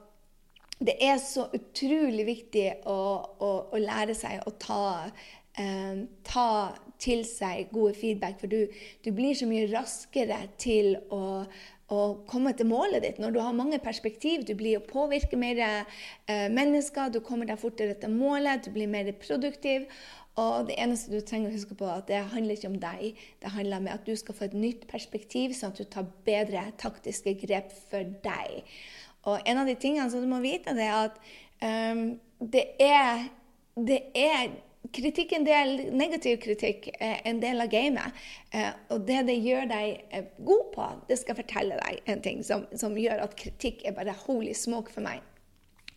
det 0.82 0.96
er 1.04 1.20
så 1.22 1.46
utrolig 1.54 2.24
viktig 2.26 2.66
å, 2.90 2.98
å, 3.38 3.50
å 3.70 3.82
lære 3.82 4.16
seg 4.18 4.42
å 4.48 4.54
ta, 4.60 5.10
eh, 5.60 6.02
ta, 6.26 6.48
til 7.02 7.24
seg 7.26 7.70
gode 7.74 7.94
feedback, 7.98 8.38
for 8.40 8.50
du, 8.50 8.64
du, 9.04 9.12
blir 9.14 9.34
så 9.34 9.46
mye 9.50 9.68
raskere 9.72 10.38
til 10.62 10.94
å, 11.10 11.42
å 11.92 12.00
komme 12.30 12.54
til 12.56 12.68
målet 12.70 13.02
ditt 13.04 13.20
når 13.22 13.34
du 13.34 13.40
har 13.42 13.56
mange 13.58 13.80
perspektiv. 13.82 14.46
Du 14.46 14.54
blir 14.58 14.78
å 14.78 14.86
påvirke 14.86 15.38
mer 15.38 15.60
eh, 15.66 16.48
mennesker, 16.50 17.12
du 17.12 17.20
kommer 17.26 17.50
deg 17.50 17.60
fortere 17.62 17.98
til 17.98 18.14
målet, 18.14 18.64
du 18.64 18.72
blir 18.74 18.90
mer 18.90 19.10
produktiv. 19.22 19.86
Og 20.40 20.68
det 20.68 20.78
eneste 20.80 21.12
du 21.12 21.20
trenger 21.20 21.50
å 21.50 21.56
huske 21.56 21.76
på, 21.76 21.86
at 21.92 22.08
det 22.08 22.22
handler 22.32 22.56
ikke 22.56 22.70
om 22.70 22.80
deg. 22.80 23.20
Det 23.42 23.52
handler 23.52 23.82
om 23.82 23.88
at 23.92 24.06
du 24.06 24.14
skal 24.16 24.36
få 24.36 24.46
et 24.48 24.56
nytt 24.56 24.86
perspektiv, 24.88 25.52
sånn 25.56 25.74
at 25.74 25.82
du 25.82 25.88
tar 25.92 26.08
bedre 26.24 26.64
taktiske 26.80 27.34
grep 27.42 27.74
for 27.90 28.08
deg. 28.24 28.62
Og 29.28 29.44
en 29.46 29.60
av 29.60 29.68
de 29.68 29.76
tingene 29.78 30.08
som 30.10 30.24
du 30.24 30.28
må 30.30 30.40
vite, 30.42 30.72
det 30.76 30.88
er 30.88 31.10
at 31.10 31.18
um, 31.92 32.06
det, 32.40 32.64
er, 32.80 33.26
det 33.76 34.00
er 34.18 34.54
kritikk, 34.96 35.34
en 35.36 35.44
del 35.46 35.74
negativ 35.94 36.40
kritikk, 36.42 36.88
er 36.96 37.20
en 37.28 37.42
del 37.42 37.60
av 37.62 37.68
gamet. 37.72 38.24
Eh, 38.56 38.70
og 38.94 39.04
det 39.08 39.20
det 39.28 39.36
gjør 39.38 39.68
deg 39.70 40.00
eh, 40.10 40.32
god 40.48 40.64
på, 40.74 40.88
det 41.10 41.20
skal 41.20 41.38
fortelle 41.38 41.78
deg 41.84 42.00
en 42.12 42.24
ting 42.24 42.40
som, 42.46 42.64
som 42.78 42.96
gjør 42.98 43.22
at 43.26 43.36
kritikk 43.38 43.84
er 43.86 43.96
bare 43.96 44.16
holy 44.24 44.56
smoke 44.56 44.92
for 44.94 45.04
meg. 45.04 45.22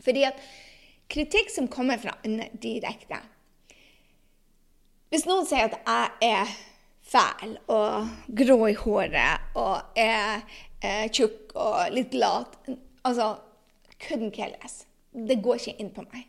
Fordi 0.06 0.27
at 0.27 0.44
kritikk 1.12 1.50
som 1.54 1.72
kommer 1.72 1.98
fra 2.01 2.18
andre 2.25 2.51
direkte 2.62 3.24
Hvis 5.14 5.28
noen 5.30 5.46
sier 5.48 5.70
at 5.70 5.76
jeg 5.86 6.32
er 6.34 6.54
fæl 7.06 7.58
og 7.72 8.08
grå 8.38 8.58
i 8.72 8.78
håret 8.80 9.58
og 9.60 10.00
er 10.00 10.42
eh, 10.82 11.06
tjukk 11.14 11.54
og 11.56 11.94
litt 11.94 12.16
lat 12.18 12.58
Altså, 13.06 13.36
couldn't 14.02 14.34
care 14.34 14.56
less. 14.56 14.88
Det 15.14 15.38
går 15.44 15.60
ikke 15.60 15.76
inn 15.78 15.92
på 15.94 16.02
meg. 16.10 16.24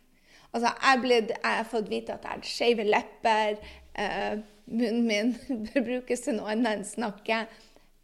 Altså, 0.52 0.74
jeg, 0.76 1.00
ble, 1.00 1.20
jeg, 1.30 1.38
har 1.42 1.64
fått 1.70 1.88
vite 1.88 2.12
at 2.12 2.26
jeg 2.26 2.34
har 2.34 2.44
skeive 2.44 2.84
lepper. 2.84 3.56
Uh, 3.96 4.42
munnen 4.68 5.06
min 5.08 5.32
bør 5.70 5.86
brukes 5.86 6.26
til 6.26 6.36
noe 6.36 6.52
annet 6.52 6.82
enn 6.82 6.84
snakke. 6.84 7.46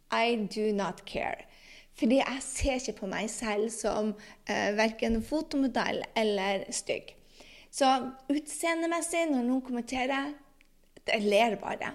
I 0.09 0.35
do 0.55 0.71
not 0.73 1.03
care. 1.05 1.45
Fordi 2.01 2.17
jeg 2.17 2.41
ser 2.41 2.79
ikke 2.81 3.03
på 3.03 3.11
meg 3.13 3.29
selv 3.29 3.69
som 3.73 4.15
uh, 4.17 4.69
verken 4.77 5.21
fotomodell 5.21 6.01
eller 6.17 6.65
stygg. 6.73 7.13
Så 7.73 7.89
utseendemessig, 8.29 9.27
når 9.29 9.45
noen 9.45 9.61
kommenterer, 9.65 10.33
jeg 11.11 11.27
ler 11.27 11.57
bare. 11.61 11.93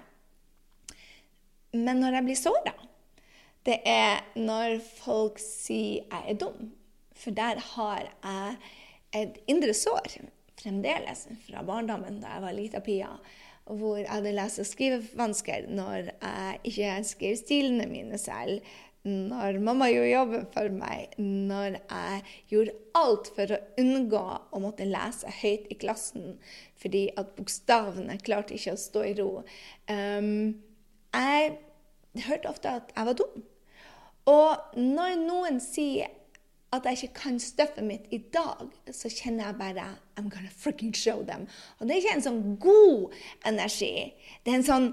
Men 1.73 2.01
når 2.01 2.17
jeg 2.17 2.27
blir 2.27 2.39
såra, 2.39 2.73
det 3.67 3.79
er 3.87 4.23
når 4.39 4.79
folk 4.81 5.39
sier 5.41 6.05
jeg 6.07 6.33
er 6.33 6.39
dum. 6.41 6.71
For 7.19 7.35
der 7.35 7.59
har 7.75 8.07
jeg 8.07 8.57
et 9.19 9.39
indre 9.49 9.73
sår 9.75 10.19
fremdeles 10.59 11.25
fra 11.45 11.63
barndommen 11.65 12.19
da 12.21 12.35
jeg 12.35 12.43
var 12.45 12.55
lita 12.55 12.81
pia, 12.83 13.09
hvor 13.69 13.99
jeg 13.99 14.09
hadde 14.09 14.33
lese- 14.33 14.63
og 14.63 14.69
skrivevansker 14.69 15.67
når 15.69 16.09
jeg 16.09 16.59
ikke 16.71 16.93
skrev 17.05 17.35
stilene 17.37 17.89
mine 17.89 18.17
selv 18.17 18.63
når 19.07 19.59
mamma 19.63 19.87
gjorde 19.87 20.11
jobben 20.11 20.47
for 20.53 20.73
meg, 20.75 21.13
når 21.17 21.77
jeg 21.77 22.23
gjorde 22.51 22.75
alt 22.99 23.29
for 23.35 23.53
å 23.55 23.59
unngå 23.79 24.23
å 24.51 24.59
måtte 24.59 24.87
lese 24.87 25.31
høyt 25.39 25.69
i 25.71 25.77
klassen 25.79 26.33
fordi 26.79 27.05
at 27.19 27.31
bokstavene 27.37 28.19
klarte 28.23 28.55
ikke 28.55 28.75
å 28.75 28.79
stå 28.79 29.05
i 29.07 29.15
ro. 29.19 29.29
Um, 29.91 30.59
jeg 31.15 32.23
hørte 32.27 32.51
ofte 32.51 32.75
at 32.81 32.93
jeg 32.95 33.09
var 33.09 33.19
dum. 33.19 33.43
Og 34.29 34.79
når 34.79 35.19
noen 35.23 35.59
sier 35.63 36.11
at 36.75 36.85
jeg 36.85 36.99
ikke 36.99 37.21
kan 37.23 37.39
støffet 37.41 37.85
mitt 37.85 38.11
i 38.13 38.19
dag, 38.33 38.67
så 38.93 39.09
kjenner 39.09 39.47
jeg 39.47 39.59
bare 39.59 39.87
I'm 40.19 40.29
gonna 40.29 40.51
freaking 40.53 40.93
show 40.93 41.23
them. 41.25 41.47
Og 41.79 41.87
det 41.87 41.95
er 41.95 42.03
ikke 42.03 42.17
en 42.19 42.27
sånn 42.27 42.43
god 42.61 43.15
energi. 43.47 43.93
Det 44.43 44.53
er 44.53 44.59
en 44.59 44.67
sånn 44.67 44.89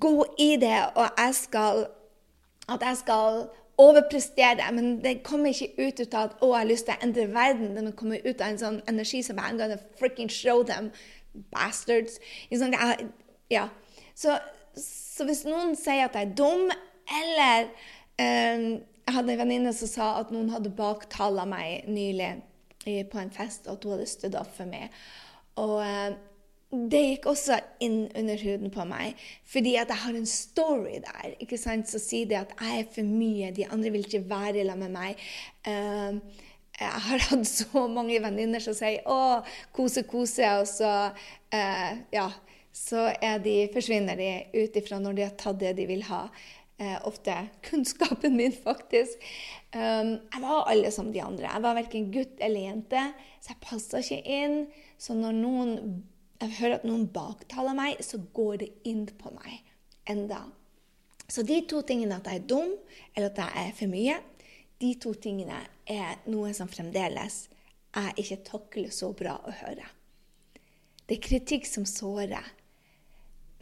god 0.00 0.36
det, 0.60 0.78
og 0.94 1.08
jeg 1.18 1.34
skal 1.34 1.86
at 2.68 2.82
jeg 2.82 3.00
skal 3.02 3.46
overprestere. 3.78 4.72
Men 4.72 5.04
det 5.04 5.22
kommer 5.26 5.52
ikke 5.52 5.88
ut 5.88 6.00
av 6.14 6.22
at 6.22 6.40
å, 6.40 6.52
jeg 6.54 6.62
har 6.62 6.70
lyst 6.70 6.88
til 6.88 6.96
å 6.96 7.04
endre 7.06 7.28
verden. 7.34 7.76
Det 7.76 7.94
kommer 7.98 8.24
ut 8.24 8.40
av 8.40 8.48
en 8.48 8.60
sånn 8.62 8.80
energi 8.90 9.22
som 9.26 9.40
I'm 9.42 9.60
gonna 9.60 9.78
freaking 10.00 10.32
show 10.32 10.64
them. 10.66 10.90
Bastards. 11.52 12.18
Sånn, 12.50 12.72
jeg, 12.72 13.08
ja. 13.52 13.68
så, 14.16 14.38
så, 14.80 15.26
hvis 15.28 15.44
noen 15.48 15.74
sier 15.76 16.06
at 16.06 16.16
jeg 16.16 16.30
er 16.30 16.36
dum, 16.38 16.70
eller 17.20 17.68
eh, 18.22 18.68
jeg 19.06 19.14
hadde 19.14 19.34
en 19.34 19.42
venninne 19.44 19.74
som 19.76 19.90
sa 19.90 20.06
at 20.22 20.32
noen 20.34 20.48
hadde 20.54 20.72
baktala 20.74 21.44
meg 21.48 21.84
nylig 21.92 22.32
på 23.12 23.20
en 23.20 23.34
fest, 23.34 23.66
og 23.66 23.76
at 23.76 23.84
hun 23.84 23.96
hadde 23.96 24.08
stått 24.08 24.38
opp 24.38 24.50
for 24.56 24.70
meg. 24.70 24.94
Og 25.60 25.76
eh, 25.84 26.16
det 26.70 27.00
gikk 27.02 27.28
også 27.30 27.60
inn 27.84 28.08
under 28.18 28.40
huden 28.42 28.72
på 28.74 28.84
meg, 28.88 29.20
fordi 29.46 29.76
at 29.78 29.92
jeg 29.92 30.02
har 30.02 30.16
en 30.18 30.26
story 30.26 30.96
der. 31.04 31.36
ikke 31.40 31.58
sant, 31.58 31.88
Så 31.88 32.00
sier 32.02 32.26
det 32.26 32.40
at 32.40 32.56
jeg 32.60 32.80
er 32.80 32.90
for 32.94 33.06
mye, 33.06 33.52
de 33.54 33.68
andre 33.70 33.92
vil 33.94 34.06
ikke 34.06 34.28
være 34.28 34.66
sammen 34.66 34.90
med 34.90 34.98
meg. 34.98 35.22
Uh, 35.66 36.18
jeg 36.76 37.04
har 37.06 37.22
hatt 37.30 37.46
så 37.48 37.86
mange 37.88 38.18
venninner 38.20 38.60
som 38.60 38.74
sier 38.74 39.00
'Å, 39.06 39.44
kose, 39.72 40.02
kose', 40.02 40.50
og 40.60 40.66
så 40.66 40.92
uh, 41.54 41.92
ja, 42.12 42.30
så 42.72 43.08
de, 43.40 43.70
forsvinner 43.72 44.16
de 44.16 44.30
ut 44.52 44.76
ifra 44.76 44.98
når 45.00 45.12
de 45.16 45.22
har 45.22 45.36
tatt 45.38 45.58
det 45.60 45.76
de 45.78 45.86
vil 45.86 46.02
ha 46.10 46.26
Uh, 46.76 46.98
ofte 47.08 47.32
kunnskapen 47.64 48.34
min, 48.36 48.52
faktisk. 48.52 49.22
Um, 49.72 50.18
jeg 50.28 50.42
var 50.42 50.66
alle 50.68 50.90
som 50.92 51.08
de 51.08 51.22
andre. 51.24 51.48
Jeg 51.48 51.62
var 51.64 51.78
verken 51.78 52.10
gutt 52.12 52.36
eller 52.44 52.66
jente, 52.66 53.04
så 53.40 53.54
jeg 53.54 53.62
passa 53.64 54.02
ikke 54.04 54.18
inn. 54.28 54.58
Så 55.00 55.16
når 55.16 55.38
noen, 55.38 55.72
jeg 56.40 56.56
hører 56.60 56.78
at 56.78 56.86
noen 56.86 57.06
baktaler 57.12 57.76
meg, 57.76 58.00
så 58.04 58.20
går 58.36 58.62
det 58.64 58.70
inn 58.88 59.06
på 59.18 59.32
meg 59.34 59.60
enda. 60.10 60.44
Så 61.28 61.42
de 61.46 61.58
to 61.66 61.82
tingene, 61.86 62.18
at 62.20 62.28
jeg 62.30 62.42
er 62.42 62.48
dum 62.48 62.72
eller 63.16 63.30
at 63.30 63.40
jeg 63.42 63.66
er 63.66 63.76
for 63.76 63.90
mye, 63.90 64.18
de 64.80 64.92
to 65.00 65.14
tingene 65.16 65.58
er 65.88 66.18
noe 66.28 66.52
som 66.54 66.68
fremdeles 66.70 67.46
jeg 67.96 68.12
ikke 68.20 68.42
takler 68.44 68.92
så 68.92 69.08
bra 69.16 69.38
å 69.40 69.54
høre. 69.62 69.86
Det 71.06 71.16
er 71.16 71.24
kritikk 71.24 71.68
som 71.68 71.86
sårer. 71.88 72.44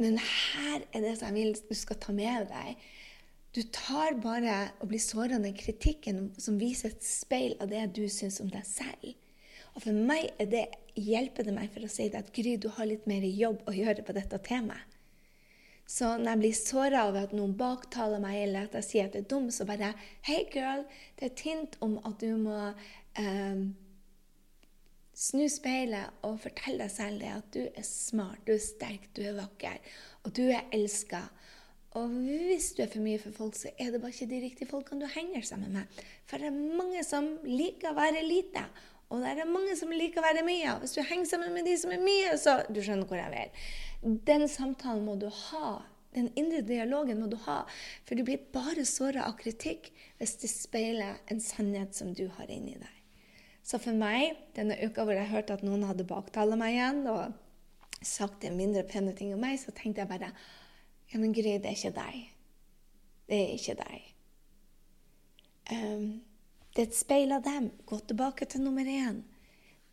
Men 0.01 0.19
her 0.19 0.83
er 0.91 1.05
det 1.05 1.13
som 1.21 1.31
jeg 1.31 1.37
vil 1.37 1.59
du 1.69 1.75
skal 1.79 2.01
ta 2.03 2.15
med 2.17 2.49
deg. 2.51 2.81
Du 3.55 3.61
tar 3.71 4.17
bare 4.19 4.57
og 4.83 4.89
blir 4.91 5.03
såra 5.03 5.37
av 5.39 5.45
den 5.47 5.55
kritikken 5.55 6.33
som 6.41 6.59
viser 6.59 6.91
et 6.91 7.07
speil 7.07 7.55
av 7.63 7.71
det 7.71 7.85
du 7.95 8.03
syns 8.11 8.41
om 8.43 8.51
deg 8.51 8.67
selv. 8.67 9.13
Og 9.75 9.83
for 9.83 10.07
meg 10.11 10.31
er 10.39 10.51
det, 10.51 10.65
hjelper 10.95 11.49
det 11.49 11.55
meg 11.57 11.71
for 11.75 11.85
å 11.87 11.91
si 11.91 12.07
det 12.11 12.21
at 12.21 12.35
Gry, 12.35 12.57
du 12.57 12.69
har 12.77 12.87
litt 12.87 13.09
mer 13.11 13.25
jobb 13.27 13.65
å 13.67 13.75
gjøre 13.75 14.05
på 14.07 14.15
dette 14.15 14.39
temaet. 14.47 14.91
Så 15.85 16.15
når 16.17 16.31
jeg 16.31 16.41
blir 16.41 16.55
såra 16.57 17.01
over 17.11 17.27
at 17.27 17.35
noen 17.37 17.53
baktaler 17.61 18.23
meg, 18.23 18.39
eller 18.47 18.69
at 18.69 18.77
jeg 18.79 18.87
sier 18.87 19.09
at 19.09 19.17
jeg 19.19 19.27
er 19.27 19.33
dum, 19.35 19.51
så 19.53 19.67
bare 19.69 19.93
Hei, 20.25 20.47
girl, 20.53 20.87
det 21.19 21.27
er 21.27 21.33
et 21.35 21.43
hint 21.45 21.77
om 21.85 21.99
at 22.09 22.23
du 22.23 22.31
må 22.41 22.57
eh, 23.21 23.65
snu 25.15 25.45
speilet 25.53 26.25
og 26.25 26.41
fortelle 26.43 26.87
deg 26.87 26.95
selv 26.95 27.21
det 27.21 27.35
at 27.35 27.51
du 27.53 27.61
er 27.67 27.87
smart, 27.87 28.41
du 28.47 28.55
er 28.57 28.65
sterk, 28.65 29.11
du 29.13 29.23
er 29.27 29.37
vakker, 29.37 29.77
og 30.25 30.33
du 30.39 30.47
er 30.47 30.65
elska. 30.73 31.21
Og 32.01 32.17
hvis 32.25 32.73
du 32.75 32.83
er 32.83 32.91
for 32.91 33.05
mye 33.05 33.21
for 33.23 33.37
folk, 33.37 33.55
så 33.55 33.71
er 33.79 33.93
det 33.93 34.01
bare 34.03 34.17
ikke 34.17 34.33
de 34.33 34.41
riktige 34.43 34.71
folkene 34.71 35.05
du 35.05 35.13
henger 35.13 35.45
sammen 35.47 35.77
med. 35.77 36.01
For 36.27 36.43
det 36.43 36.49
er 36.49 36.81
mange 36.81 37.05
som 37.07 37.29
liker 37.47 37.93
å 37.93 37.99
være 38.01 38.25
lite, 38.27 38.65
og 39.13 39.23
det 39.23 39.33
er 39.35 39.51
mange 39.51 39.75
som 39.79 39.93
liker 39.93 40.23
å 40.23 40.27
være 40.27 40.45
mye. 40.47 40.77
Hvis 40.83 40.97
du 40.97 41.03
henger 41.05 41.29
sammen 41.29 41.53
med 41.55 41.69
de 41.69 41.75
som 41.79 41.93
er 41.95 42.03
mye, 42.03 42.37
så 42.41 42.63
Du 42.73 42.81
skjønner 42.83 43.09
hvor 43.09 43.21
jeg 43.21 43.33
vil. 43.35 43.67
Den 44.27 44.49
samtalen 44.49 45.05
må 45.05 45.17
du 45.21 45.29
ha. 45.29 45.83
Den 46.15 46.31
indre 46.39 46.63
dialogen 46.63 47.21
må 47.21 47.29
du 47.31 47.37
ha. 47.47 47.63
For 48.07 48.17
du 48.17 48.25
blir 48.27 48.43
bare 48.55 48.87
såra 48.89 49.29
av 49.29 49.37
kritikk 49.41 49.91
hvis 50.19 50.37
det 50.43 50.51
speiler 50.53 51.19
en 51.31 51.41
sannhet 51.43 51.95
som 51.95 52.13
du 52.15 52.27
har 52.39 52.51
inni 52.51 52.77
deg. 52.79 53.01
Så 53.65 53.81
for 53.81 53.97
meg, 53.97 54.37
denne 54.57 54.77
uka 54.85 55.07
hvor 55.07 55.17
jeg 55.17 55.31
hørte 55.31 55.57
at 55.57 55.65
noen 55.65 55.87
hadde 55.89 56.07
baktalt 56.09 56.57
meg 56.61 56.77
igjen 56.77 57.07
og 57.09 58.05
sagt 58.05 58.45
en 58.45 58.59
mindre 58.59 58.85
pene 58.85 59.15
ting 59.17 59.33
om 59.35 59.41
meg, 59.41 59.57
så 59.61 59.73
tenkte 59.73 60.03
jeg 60.03 60.11
bare 60.11 60.31
ja, 61.13 61.21
men 61.21 61.33
Gry, 61.37 61.57
det 61.63 61.71
er 61.71 61.79
ikke 61.79 61.95
deg. 61.97 62.21
Det 63.29 63.39
er 63.41 63.53
ikke 63.57 63.77
deg. 63.79 64.09
Um, 65.73 66.07
det 66.75 66.83
er 66.83 66.91
et 66.91 66.99
speil 66.99 67.33
av 67.33 67.45
dem. 67.47 67.71
Gå 67.87 68.01
tilbake 68.03 68.49
til 68.51 68.65
nummer 68.65 68.89
én. 68.91 69.23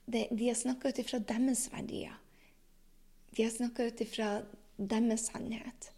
Det, 0.05 0.27
de 0.31 0.47
har 0.47 0.57
snakka 0.57 0.89
ut 0.89 0.99
ifra 0.99 1.19
deres 1.29 1.67
verdier. 1.71 2.15
De 3.37 3.43
har 3.45 3.51
snakka 3.53 3.85
ut 3.85 4.01
ifra 4.01 4.29
deres 4.77 5.27
sannhet. 5.29 5.91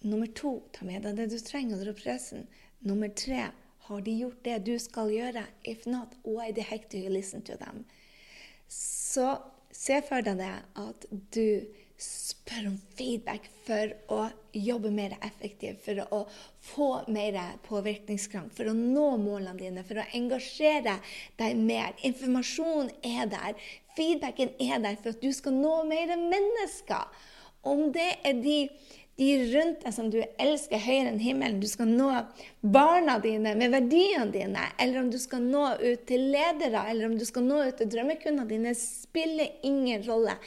Nummer 0.00 0.30
to, 0.38 0.54
ta 0.72 0.86
med 0.86 1.02
deg 1.04 1.18
det 1.18 1.26
du 1.32 1.38
trenger, 1.44 1.82
opp 1.90 2.04
resten. 2.06 2.46
Nummer 2.86 3.10
tre, 3.12 3.50
har 3.88 4.04
de 4.06 4.14
gjort 4.20 4.44
det 4.46 4.58
du 4.68 4.76
skal 4.78 5.10
gjøre? 5.12 5.42
If 5.66 5.84
not, 5.90 6.14
why 6.22 6.54
the 6.54 6.62
heck 6.62 6.88
do 6.92 6.98
you 6.98 7.10
listen 7.10 7.42
to 7.42 7.58
them? 7.58 7.82
Så 8.70 9.34
se 9.74 9.98
for 10.06 10.22
deg 10.22 10.38
det 10.38 10.54
at 10.78 11.06
du 11.34 11.66
spør 12.00 12.70
om 12.70 12.76
feedback 12.96 13.46
for 13.66 13.92
å 14.12 14.20
jobbe 14.56 14.90
mer 14.94 15.14
effektivt, 15.22 15.82
for 15.84 16.00
å 16.10 16.20
få 16.72 16.88
mer 17.12 17.36
påvirkningskraft, 17.66 18.54
for 18.56 18.70
å 18.70 18.76
nå 18.76 19.08
målene 19.20 19.58
dine, 19.58 19.84
for 19.86 20.00
å 20.00 20.06
engasjere 20.16 20.98
deg 21.40 21.58
mer. 21.60 21.92
Informasjon 22.06 22.90
er 23.06 23.28
der. 23.30 23.66
Feedbacken 23.98 24.54
er 24.62 24.80
der 24.82 24.96
for 25.00 25.12
at 25.14 25.22
du 25.22 25.30
skal 25.36 25.56
nå 25.58 25.82
mer 25.90 26.16
mennesker. 26.16 27.28
Om 27.68 27.90
det 27.92 28.08
er 28.24 28.40
de, 28.40 28.56
de 29.20 29.30
rundt 29.52 29.84
deg 29.84 29.92
som 29.92 30.08
du 30.12 30.18
elsker 30.40 30.80
høyere 30.80 31.12
enn 31.12 31.20
himmelen, 31.20 31.60
du 31.60 31.68
skal 31.68 31.90
nå 31.92 32.08
barna 32.64 33.18
dine 33.20 33.52
med 33.60 33.74
verdiene 33.74 34.32
dine, 34.32 34.64
eller 34.80 35.02
om 35.02 35.12
du 35.12 35.18
skal 35.20 35.44
nå 35.44 35.66
ut 35.82 36.06
til 36.08 36.30
ledere, 36.32 36.86
eller 36.88 37.10
om 37.10 37.18
du 37.20 37.26
skal 37.28 37.44
nå 37.44 37.60
ut 37.68 37.76
til 37.82 37.92
drømmekundene 37.92 38.48
dine, 38.48 38.74
spiller 38.78 39.60
ingen 39.68 40.06
rolle 40.08 40.38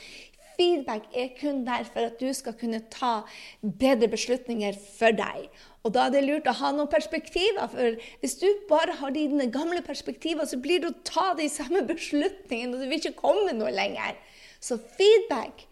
feedback 0.63 1.09
er 1.15 1.33
kun 1.39 1.63
der 1.67 1.83
for 1.89 2.07
at 2.07 2.19
du 2.19 2.31
skal 2.33 2.55
kunne 2.59 2.81
ta 2.91 3.13
bedre 3.61 4.07
beslutninger 4.11 4.77
for 4.97 5.15
deg. 5.15 5.49
Og 5.83 5.93
da 5.95 6.07
er 6.07 6.13
det 6.13 6.23
lurt 6.23 6.47
å 6.47 6.55
ha 6.61 6.71
noen 6.71 6.91
perspektiver, 6.91 7.67
for 7.71 7.97
hvis 8.21 8.37
du 8.39 8.47
bare 8.69 8.95
har 9.01 9.11
dine 9.15 9.49
gamle 9.51 9.81
perspektiver, 9.83 10.47
så 10.47 10.59
blir 10.63 10.83
det 10.83 10.93
å 10.93 11.01
ta 11.07 11.33
de 11.39 11.49
samme 11.51 11.83
beslutningene, 11.91 12.75
og 12.75 12.83
du 12.83 12.87
vil 12.87 13.01
ikke 13.01 13.19
komme 13.19 13.55
noe 13.57 13.73
lenger. 13.73 14.17
Så 14.63 14.79
feedback 14.79 15.67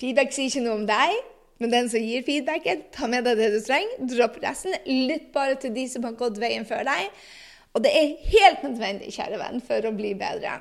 Feedback 0.00 0.32
sier 0.34 0.48
ikke 0.48 0.64
noe 0.64 0.80
om 0.80 0.86
deg, 0.88 1.12
men 1.62 1.70
den 1.70 1.86
som 1.92 2.02
gir 2.02 2.24
feedbacken, 2.26 2.80
ta 2.90 3.06
med 3.06 3.22
deg 3.28 3.38
det 3.38 3.52
du 3.52 3.60
trenger. 3.62 4.00
Dropp 4.10 4.40
resten. 4.42 4.74
Lytt 4.82 5.28
bare 5.36 5.54
til 5.62 5.70
de 5.76 5.84
som 5.92 6.02
har 6.08 6.16
gått 6.18 6.40
veien 6.42 6.66
før 6.66 6.82
deg. 6.88 7.12
Og 7.70 7.84
det 7.84 7.92
er 7.94 8.16
helt 8.32 8.64
nødvendig, 8.66 9.12
kjære 9.14 9.38
venn, 9.38 9.62
for 9.62 9.86
å 9.86 9.94
bli 9.94 10.10
bedre. 10.18 10.56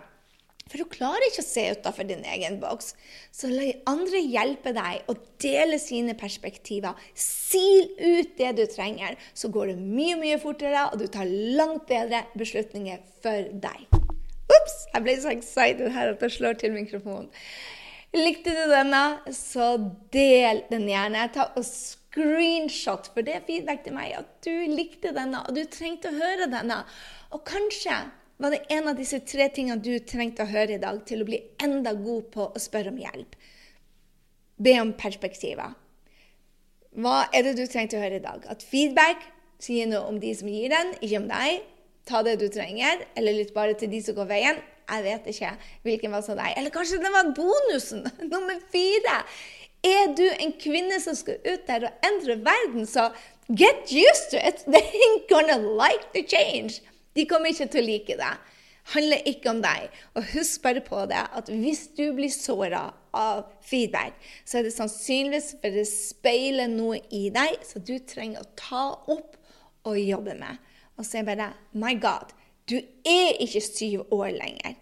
For 0.71 0.79
du 0.79 0.87
klarer 0.87 1.25
ikke 1.27 1.43
å 1.43 1.49
se 1.49 1.65
utafor 1.75 2.07
din 2.07 2.23
egen 2.31 2.61
boks. 2.61 2.93
Så 3.35 3.49
la 3.51 3.73
andre 3.91 4.21
hjelpe 4.23 4.71
deg 4.75 5.09
å 5.11 5.17
dele 5.43 5.75
sine 5.83 6.15
perspektiver. 6.15 6.95
Sil 7.11 7.89
ut 7.99 8.37
det 8.39 8.53
du 8.55 8.63
trenger, 8.71 9.17
så 9.35 9.51
går 9.51 9.73
det 9.73 9.81
mye, 9.81 10.15
mye 10.21 10.39
fortere, 10.39 10.85
og 10.93 11.01
du 11.01 11.09
tar 11.11 11.27
langt 11.27 11.89
bedre 11.91 12.23
beslutninger 12.39 13.03
for 13.23 13.51
deg. 13.51 13.83
Ops! 14.51 14.77
Jeg 14.93 15.03
ble 15.03 15.17
så 15.19 15.35
excited 15.35 15.91
her 15.91 16.13
at 16.13 16.23
jeg 16.23 16.37
slår 16.37 16.57
til 16.61 16.75
mikrofonen. 16.77 17.27
Likte 18.15 18.55
du 18.55 18.63
denne, 18.71 19.03
så 19.35 19.73
del 20.11 20.63
den 20.71 20.87
gjerne. 20.87 21.27
Ta 21.35 21.49
og 21.55 21.67
screenshot, 21.67 23.11
for 23.11 23.27
det 23.27 23.37
er 23.37 23.45
feedback 23.47 23.85
til 23.85 23.95
meg 23.95 24.15
at 24.19 24.31
du 24.43 24.51
likte 24.71 25.13
denne, 25.15 25.43
og 25.43 25.55
du 25.55 25.63
trengte 25.71 26.11
å 26.11 26.17
høre 26.17 26.47
denne. 26.51 26.81
Og 27.35 27.43
kanskje 27.47 27.99
var 28.41 28.51
det 28.51 28.63
en 28.73 28.87
av 28.89 28.97
disse 28.97 29.19
tre 29.21 29.45
tingene 29.53 29.81
du 29.83 29.93
trengte 30.01 30.41
å 30.41 30.49
høre 30.49 30.75
i 30.75 30.81
dag 30.81 31.03
til 31.05 31.21
å 31.21 31.27
bli 31.27 31.37
enda 31.61 31.93
god 31.93 32.31
på 32.33 32.47
å 32.49 32.61
spørre 32.61 32.89
om 32.89 32.97
hjelp. 32.97 33.35
Be 34.57 34.73
om 34.81 34.95
perspektiver. 34.97 35.75
Hva 36.97 37.27
er 37.31 37.45
det 37.45 37.53
du 37.59 37.67
trengte 37.69 37.99
å 37.99 38.01
høre 38.01 38.17
i 38.17 38.23
dag? 38.23 38.43
At 38.49 38.65
feedback 38.65 39.21
sier 39.61 39.85
noe 39.87 40.09
om 40.09 40.17
de 40.19 40.33
som 40.35 40.49
gir 40.49 40.73
den, 40.73 40.95
ikke 40.99 41.21
om 41.21 41.29
deg. 41.29 41.61
Ta 42.09 42.23
det 42.25 42.39
du 42.41 42.47
trenger, 42.51 43.05
eller 43.15 43.37
lytt 43.37 43.53
bare 43.53 43.77
til 43.77 43.91
de 43.93 44.01
som 44.01 44.17
går 44.17 44.29
veien. 44.33 44.61
Jeg 44.89 45.05
vet 45.05 45.27
ikke 45.31 45.51
hvilken 45.85 46.15
var 46.17 46.25
som 46.25 46.39
deg. 46.39 46.55
Eller 46.57 46.73
kanskje 46.73 46.99
det 47.03 47.13
var 47.13 47.29
bonusen, 47.37 48.07
nummer 48.33 48.57
fire. 48.73 49.21
Er 49.85 50.15
du 50.17 50.25
en 50.31 50.55
kvinne 50.61 50.97
som 51.01 51.13
skal 51.17 51.37
ut 51.45 51.69
der 51.69 51.87
og 51.87 52.09
endre 52.09 52.41
verden, 52.41 52.89
så 52.89 53.11
get 53.53 53.93
used 53.93 54.33
to 54.33 54.41
it. 54.41 54.65
They 54.73 54.81
ain't 54.81 55.29
gonna 55.29 55.61
like 55.61 56.09
the 56.17 56.25
change. 56.25 56.81
De 57.15 57.27
kommer 57.27 57.51
ikke 57.51 57.69
til 57.71 57.83
å 57.83 57.89
like 57.89 58.17
det. 58.19 58.33
handler 58.93 59.27
ikke 59.29 59.51
om 59.51 59.61
deg. 59.61 59.89
Og 60.17 60.25
husk 60.33 60.63
bare 60.63 60.81
på 60.85 61.05
det 61.09 61.21
at 61.21 61.49
hvis 61.53 61.87
du 61.97 62.11
blir 62.17 62.31
såra 62.33 62.87
av 63.13 63.43
feedback, 63.61 64.15
så 64.45 64.59
er 64.59 64.67
det 64.67 64.73
sannsynligvis 64.75 65.55
for 65.61 65.75
det 65.75 65.87
speiler 65.89 66.71
noe 66.71 67.01
i 67.13 67.27
deg 67.33 67.61
som 67.67 67.83
du 67.85 67.97
trenger 67.99 68.41
å 68.41 68.51
ta 68.57 68.85
opp 69.11 69.37
og 69.87 69.99
jobbe 69.99 70.35
med. 70.39 70.61
Og 70.97 71.05
så 71.05 71.21
er 71.21 71.27
bare 71.29 71.51
My 71.73 71.93
God, 71.99 72.33
du 72.69 72.77
er 72.77 73.37
ikke 73.43 73.63
syv 73.63 74.13
år 74.13 74.31
lenger. 74.37 74.77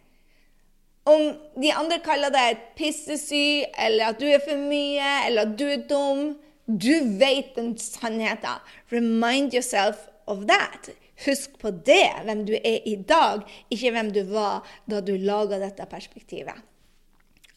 Om 1.09 1.31
de 1.57 1.71
andre 1.73 1.97
kaller 2.05 2.29
deg 2.33 2.59
pissesy, 2.77 3.63
eller 3.79 4.11
at 4.11 4.19
du 4.19 4.27
er 4.29 4.41
for 4.43 4.59
mye, 4.69 5.11
eller 5.25 5.47
at 5.47 5.57
du 5.57 5.65
er 5.69 5.87
dum 5.89 6.37
Du 6.69 7.17
vet 7.17 7.55
den 7.55 7.71
sannheten. 7.81 8.61
Remind 8.91 9.55
yourself 9.55 10.05
of 10.27 10.45
that. 10.45 10.91
Husk 11.25 11.57
på 11.61 11.71
det, 11.85 12.05
hvem 12.25 12.45
du 12.47 12.53
er 12.57 12.85
i 12.87 12.95
dag, 13.07 13.43
ikke 13.71 13.91
hvem 13.95 14.13
du 14.15 14.21
var 14.31 14.67
da 14.89 15.01
du 15.03 15.15
laga 15.17 15.59
dette 15.61 15.87
perspektivet. 15.91 16.55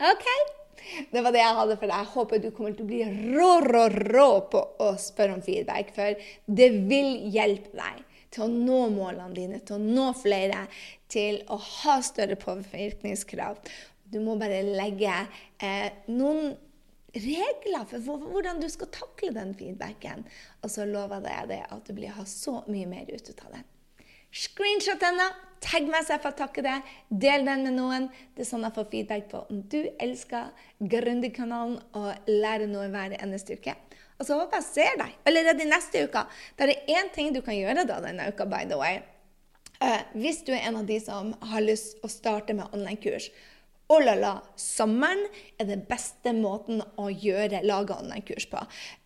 OK? 0.03 0.27
Det 1.12 1.22
var 1.22 1.31
det 1.35 1.42
jeg 1.42 1.59
hadde 1.59 1.77
for 1.79 1.87
deg. 1.87 1.98
Jeg 2.01 2.12
håper 2.14 2.40
du 2.42 2.48
kommer 2.55 2.75
til 2.75 2.87
å 2.87 2.90
bli 2.90 3.03
rå, 3.37 3.53
rå, 3.62 3.85
rå 4.12 4.31
på 4.51 4.62
å 4.83 4.88
spørre 5.01 5.37
om 5.37 5.44
feedback, 5.44 5.92
for 5.94 6.18
det 6.46 6.72
vil 6.90 7.31
hjelpe 7.33 7.77
deg 7.79 8.03
til 8.33 8.46
å 8.46 8.51
nå 8.51 8.81
målene 8.94 9.37
dine, 9.37 9.61
til 9.62 9.79
å 9.79 9.83
nå 9.83 10.11
flere, 10.18 10.66
til 11.12 11.42
å 11.53 11.59
ha 11.61 11.98
større 12.05 12.38
påvirkningskrav. 12.40 13.61
Du 14.12 14.18
må 14.25 14.37
bare 14.40 14.62
legge 14.66 15.12
eh, 15.62 15.88
noen 16.11 16.55
regler 17.14 17.85
for 17.88 18.25
hvordan 18.25 18.61
du 18.62 18.68
skal 18.72 18.90
takle 18.94 19.33
den 19.37 19.53
feedbacken. 19.59 20.25
Og 20.62 20.72
så 20.72 20.87
lover 20.88 21.25
jeg 21.29 21.51
deg 21.53 21.66
at 21.68 21.87
du 21.87 21.94
blir 21.96 22.14
ha 22.16 22.25
så 22.29 22.62
mye 22.68 22.88
mer 22.88 23.11
ut 23.12 23.33
av 23.37 23.57
den. 23.57 23.68
Screenshot 24.33 25.01
denne, 25.03 25.27
tagg 25.61 25.85
meg 25.92 26.07
så 26.07 26.14
jeg 26.14 26.25
får 26.25 26.37
takke 26.38 26.62
deg, 26.64 26.92
Del 27.12 27.44
den 27.44 27.66
med 27.66 27.77
noen. 27.77 28.09
Det 28.33 28.46
er 28.46 28.48
sånn 28.48 28.64
jeg 28.64 28.77
får 28.79 28.88
feedback 28.94 29.27
på 29.29 29.42
om 29.44 29.61
du 29.68 29.83
elsker 30.01 30.53
Grundig-kanalen 30.81 31.77
og 32.01 32.31
lærer 32.31 32.70
noe 32.70 32.88
hver 32.92 33.18
eneste 33.18 33.59
uke. 33.61 33.77
Og 34.16 34.25
så 34.25 34.38
håper 34.38 34.62
jeg 34.62 34.68
ser 34.70 34.98
deg 35.03 35.16
allerede 35.29 35.68
neste 35.68 36.07
uke. 36.07 36.25
Det 36.57 36.64
er 36.64 36.72
det 36.72 36.96
én 36.96 37.12
ting 37.12 37.33
du 37.35 37.42
kan 37.44 37.59
gjøre 37.59 37.85
da 37.88 38.01
denne 38.05 38.31
uka, 38.33 38.48
by 38.48 38.64
the 38.70 38.81
way. 38.81 39.03
Uh, 39.83 39.98
hvis 40.14 40.44
du 40.46 40.53
er 40.55 40.68
en 40.68 40.79
av 40.79 40.87
de 40.87 40.96
som 41.03 41.33
har 41.51 41.64
lyst 41.64 41.98
å 42.07 42.09
starte 42.09 42.55
med 42.55 42.70
online-kurs, 42.72 43.29
Oh 43.93 43.99
la 44.01 44.15
la, 44.17 44.31
sommeren 44.57 45.27
er 45.61 45.67
den 45.69 45.83
beste 45.85 46.33
måten 46.33 46.79
å 46.97 47.11
gjøre 47.13 47.59
lage 47.67 47.93
online-kurs 47.93 48.47
på. 48.49 48.61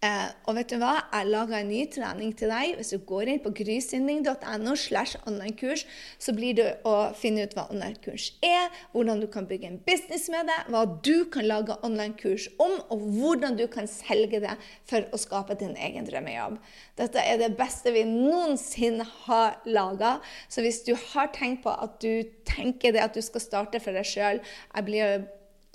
Eh, 0.07 0.29
og 0.47 0.55
vet 0.55 0.71
du 0.71 0.77
hva? 0.79 0.93
Jeg 1.11 1.27
lager 1.33 1.57
en 1.59 1.73
ny 1.73 1.81
trening 1.91 2.31
til 2.39 2.53
deg. 2.53 2.77
Hvis 2.79 2.93
du 2.95 3.01
går 3.09 3.33
inn 3.33 3.41
på 3.43 3.51
grysynding.no, 3.59 4.77
slash 4.79 5.19
online-kurs, 5.27 5.83
så 6.23 6.35
blir 6.37 6.55
det 6.61 6.69
å 6.87 7.11
finne 7.19 7.49
ut 7.49 7.57
hva 7.59 7.65
online-kurs 7.75 8.29
er, 8.47 8.71
hvordan 8.93 9.25
du 9.25 9.27
kan 9.33 9.49
bygge 9.51 9.73
en 9.73 9.81
business 9.89 10.29
med 10.31 10.47
det, 10.53 10.61
hva 10.71 10.85
du 10.87 11.27
kan 11.35 11.49
lage 11.51 11.75
online-kurs 11.83 12.47
om, 12.63 12.79
og 12.87 13.03
hvordan 13.17 13.59
du 13.59 13.67
kan 13.73 13.91
selge 13.91 14.39
det 14.47 14.55
for 14.87 15.03
å 15.11 15.19
skape 15.19 15.59
din 15.59 15.75
egen 15.75 16.07
drømmejobb. 16.07 16.61
Dette 17.03 17.27
er 17.27 17.43
det 17.43 17.57
beste 17.59 17.91
vi 17.91 18.07
noensinne 18.07 19.09
har 19.27 19.59
laga. 19.67 20.21
Så 20.47 20.63
hvis 20.63 20.85
du 20.87 20.95
har 21.11 21.35
tenkt 21.35 21.65
på 21.67 21.75
at 21.75 21.99
du 21.99 22.23
tenker 22.47 22.95
det 22.95 23.03
at 23.03 23.19
du 23.19 23.25
skal 23.25 23.43
starte 23.43 23.83
for 23.83 23.97
deg 23.97 24.07
sjøl 24.07 24.41
jeg 24.77 24.87
blir 24.87 25.27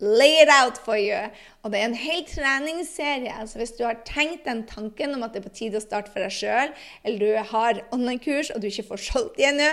lay 0.01 0.41
it 0.41 0.49
out 0.49 0.77
for 0.81 0.97
you. 0.97 1.29
Og 1.61 1.71
det 1.71 1.79
er 1.79 1.89
en 1.89 1.97
hel 1.97 2.23
treningsserie. 2.25 3.33
Altså 3.39 3.61
hvis 3.61 3.75
du 3.77 3.83
har 3.85 4.01
tenkt 4.05 4.45
den 4.45 4.63
tanken 4.67 5.15
om 5.15 5.23
at 5.23 5.33
det 5.33 5.43
er 5.43 5.49
på 5.49 5.55
tide 5.61 5.77
å 5.77 5.83
starte 5.83 6.13
for 6.13 6.25
deg 6.25 6.33
sjøl, 6.33 6.73
eller 7.05 7.21
du 7.21 7.51
har 7.53 7.83
online-kurs 7.93 8.51
og 8.53 8.61
du 8.61 8.69
ikke 8.71 8.89
får 8.89 9.03
solgt 9.11 9.37
det 9.37 9.51
ennå, 9.51 9.69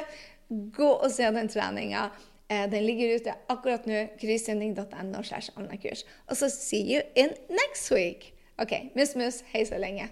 gå 0.77 0.91
og 0.91 1.11
se 1.13 1.29
den 1.33 1.49
treninga. 1.53 2.09
Eh, 2.49 2.65
den 2.73 2.87
ligger 2.87 3.17
ute 3.17 3.37
akkurat 3.53 3.89
nå. 3.89 4.07
kryssending.no. 4.21 5.25
Og 6.29 6.37
så 6.37 6.53
see 6.53 6.85
you 6.95 7.03
in 7.17 7.33
next 7.49 7.93
week. 7.93 8.33
OK, 8.59 8.91
mus-mus, 8.97 9.45
hei 9.53 9.65
så 9.69 9.79
lenge. 9.81 10.09